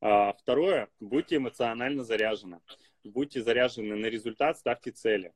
А, 0.00 0.32
второе, 0.34 0.88
будьте 1.00 1.36
эмоционально 1.36 2.04
заряжены. 2.04 2.60
Будьте 3.04 3.42
заряжены 3.42 3.96
на 3.96 4.06
результат, 4.06 4.58
ставьте 4.58 4.90
цели. 4.90 5.32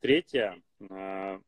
Третье, 0.00 0.62
а, 0.88 1.40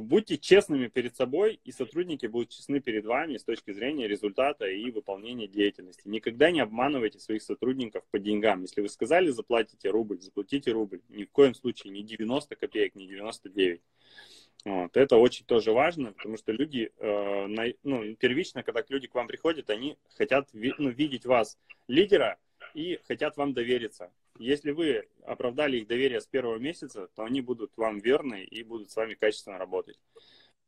будьте 0.00 0.38
честными 0.38 0.88
перед 0.88 1.16
собой, 1.16 1.60
и 1.64 1.72
сотрудники 1.72 2.26
будут 2.26 2.50
честны 2.50 2.80
перед 2.80 3.04
вами 3.04 3.36
с 3.36 3.44
точки 3.44 3.72
зрения 3.72 4.08
результата 4.08 4.66
и 4.66 4.90
выполнения 4.90 5.46
деятельности. 5.46 6.02
Никогда 6.06 6.50
не 6.50 6.60
обманывайте 6.60 7.18
своих 7.18 7.42
сотрудников 7.42 8.04
по 8.10 8.18
деньгам. 8.18 8.62
Если 8.62 8.80
вы 8.80 8.88
сказали, 8.88 9.30
заплатите 9.30 9.90
рубль, 9.90 10.20
заплатите 10.20 10.72
рубль. 10.72 11.00
Ни 11.08 11.24
в 11.24 11.30
коем 11.30 11.54
случае 11.54 11.92
не 11.92 12.02
90 12.02 12.56
копеек, 12.56 12.94
не 12.94 13.06
99. 13.06 13.80
Вот. 14.64 14.96
Это 14.96 15.16
очень 15.16 15.44
тоже 15.44 15.72
важно, 15.72 16.12
потому 16.12 16.38
что 16.38 16.52
люди, 16.52 16.90
э, 16.96 17.46
на, 17.46 17.66
ну, 17.82 18.14
первично, 18.16 18.62
когда 18.62 18.82
люди 18.88 19.08
к 19.08 19.14
вам 19.14 19.26
приходят, 19.26 19.68
они 19.68 19.98
хотят 20.16 20.48
ви, 20.52 20.74
ну, 20.78 20.88
видеть 20.88 21.26
вас 21.26 21.58
лидера 21.86 22.38
и 22.72 22.98
хотят 23.06 23.36
вам 23.36 23.52
довериться. 23.52 24.10
Если 24.38 24.70
вы 24.70 25.06
оправдали 25.24 25.76
их 25.76 25.86
доверие 25.86 26.20
с 26.20 26.26
первого 26.26 26.58
месяца, 26.58 27.08
то 27.14 27.24
они 27.24 27.40
будут 27.40 27.76
вам 27.76 27.98
верны 27.98 28.42
и 28.42 28.62
будут 28.62 28.90
с 28.90 28.96
вами 28.96 29.14
качественно 29.14 29.58
работать. 29.58 29.98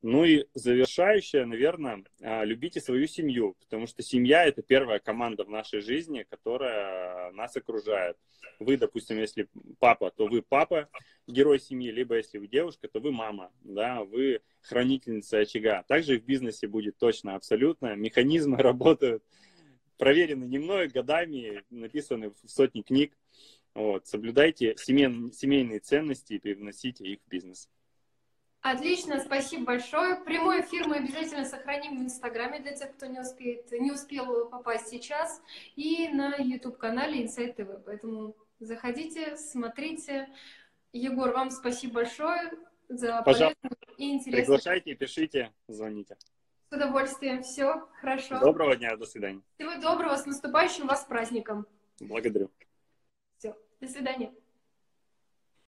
Ну 0.02 0.24
и 0.24 0.46
завершающее, 0.54 1.46
наверное, 1.46 2.04
а, 2.20 2.44
любите 2.44 2.80
свою 2.80 3.06
семью, 3.06 3.56
потому 3.60 3.86
что 3.86 4.02
семья– 4.02 4.44
это 4.46 4.62
первая 4.62 4.98
команда 4.98 5.44
в 5.44 5.50
нашей 5.50 5.80
жизни, 5.80 6.26
которая 6.28 7.32
нас 7.32 7.56
окружает. 7.56 8.16
Вы, 8.58 8.76
допустим, 8.76 9.18
если 9.18 9.48
папа, 9.78 10.10
то 10.10 10.26
вы 10.26 10.42
папа, 10.42 10.88
герой 11.26 11.58
семьи, 11.58 11.90
либо 11.90 12.16
если 12.16 12.38
вы 12.38 12.46
девушка, 12.46 12.88
то 12.88 13.00
вы 13.00 13.10
мама, 13.10 13.50
да, 13.62 14.04
вы 14.04 14.40
хранительница 14.62 15.38
очага. 15.38 15.82
Также 15.88 16.18
в 16.18 16.24
бизнесе 16.24 16.66
будет 16.66 16.96
точно, 16.98 17.34
абсолютно. 17.34 17.96
Механизмы 17.96 18.56
работают, 18.62 19.24
проверены 19.98 20.44
не 20.44 20.58
мной, 20.58 20.88
годами, 20.88 21.64
написаны 21.70 22.30
в 22.30 22.48
сотни 22.48 22.82
книг. 22.82 23.16
Вот. 23.74 24.06
Соблюдайте 24.06 24.74
семей, 24.78 25.32
семейные 25.32 25.80
ценности 25.80 26.34
и 26.34 26.38
привносите 26.38 27.04
их 27.04 27.18
в 27.26 27.28
бизнес. 27.28 27.68
Отлично, 28.68 29.20
спасибо 29.20 29.64
большое. 29.64 30.16
Прямой 30.16 30.62
эфир 30.62 30.88
мы 30.88 30.96
обязательно 30.96 31.44
сохраним 31.44 32.00
в 32.00 32.02
Инстаграме 32.02 32.58
для 32.58 32.72
тех, 32.72 32.96
кто 32.96 33.06
не, 33.06 33.20
успеет, 33.20 33.70
не 33.70 33.92
успел 33.92 34.48
попасть 34.48 34.88
сейчас, 34.88 35.40
и 35.76 36.08
на 36.08 36.34
YouTube-канале 36.34 37.24
Inside 37.24 37.54
TV. 37.54 37.80
Поэтому 37.86 38.34
заходите, 38.58 39.36
смотрите. 39.36 40.28
Егор, 40.92 41.32
вам 41.32 41.52
спасибо 41.52 41.94
большое 41.94 42.50
за 42.88 43.22
Пожалуйста, 43.22 43.68
и 43.98 44.10
интересно. 44.10 44.40
Приглашайте, 44.40 44.94
пишите, 44.96 45.52
звоните. 45.68 46.16
С 46.68 46.74
удовольствием. 46.74 47.44
Все, 47.44 47.88
хорошо. 48.00 48.40
Доброго 48.40 48.74
дня, 48.74 48.96
до 48.96 49.06
свидания. 49.06 49.42
Всего 49.54 49.80
доброго, 49.80 50.16
с 50.16 50.26
наступающим 50.26 50.88
вас 50.88 51.04
праздником. 51.04 51.68
Благодарю. 52.00 52.50
Все, 53.38 53.56
до 53.80 53.86
свидания. 53.86 54.32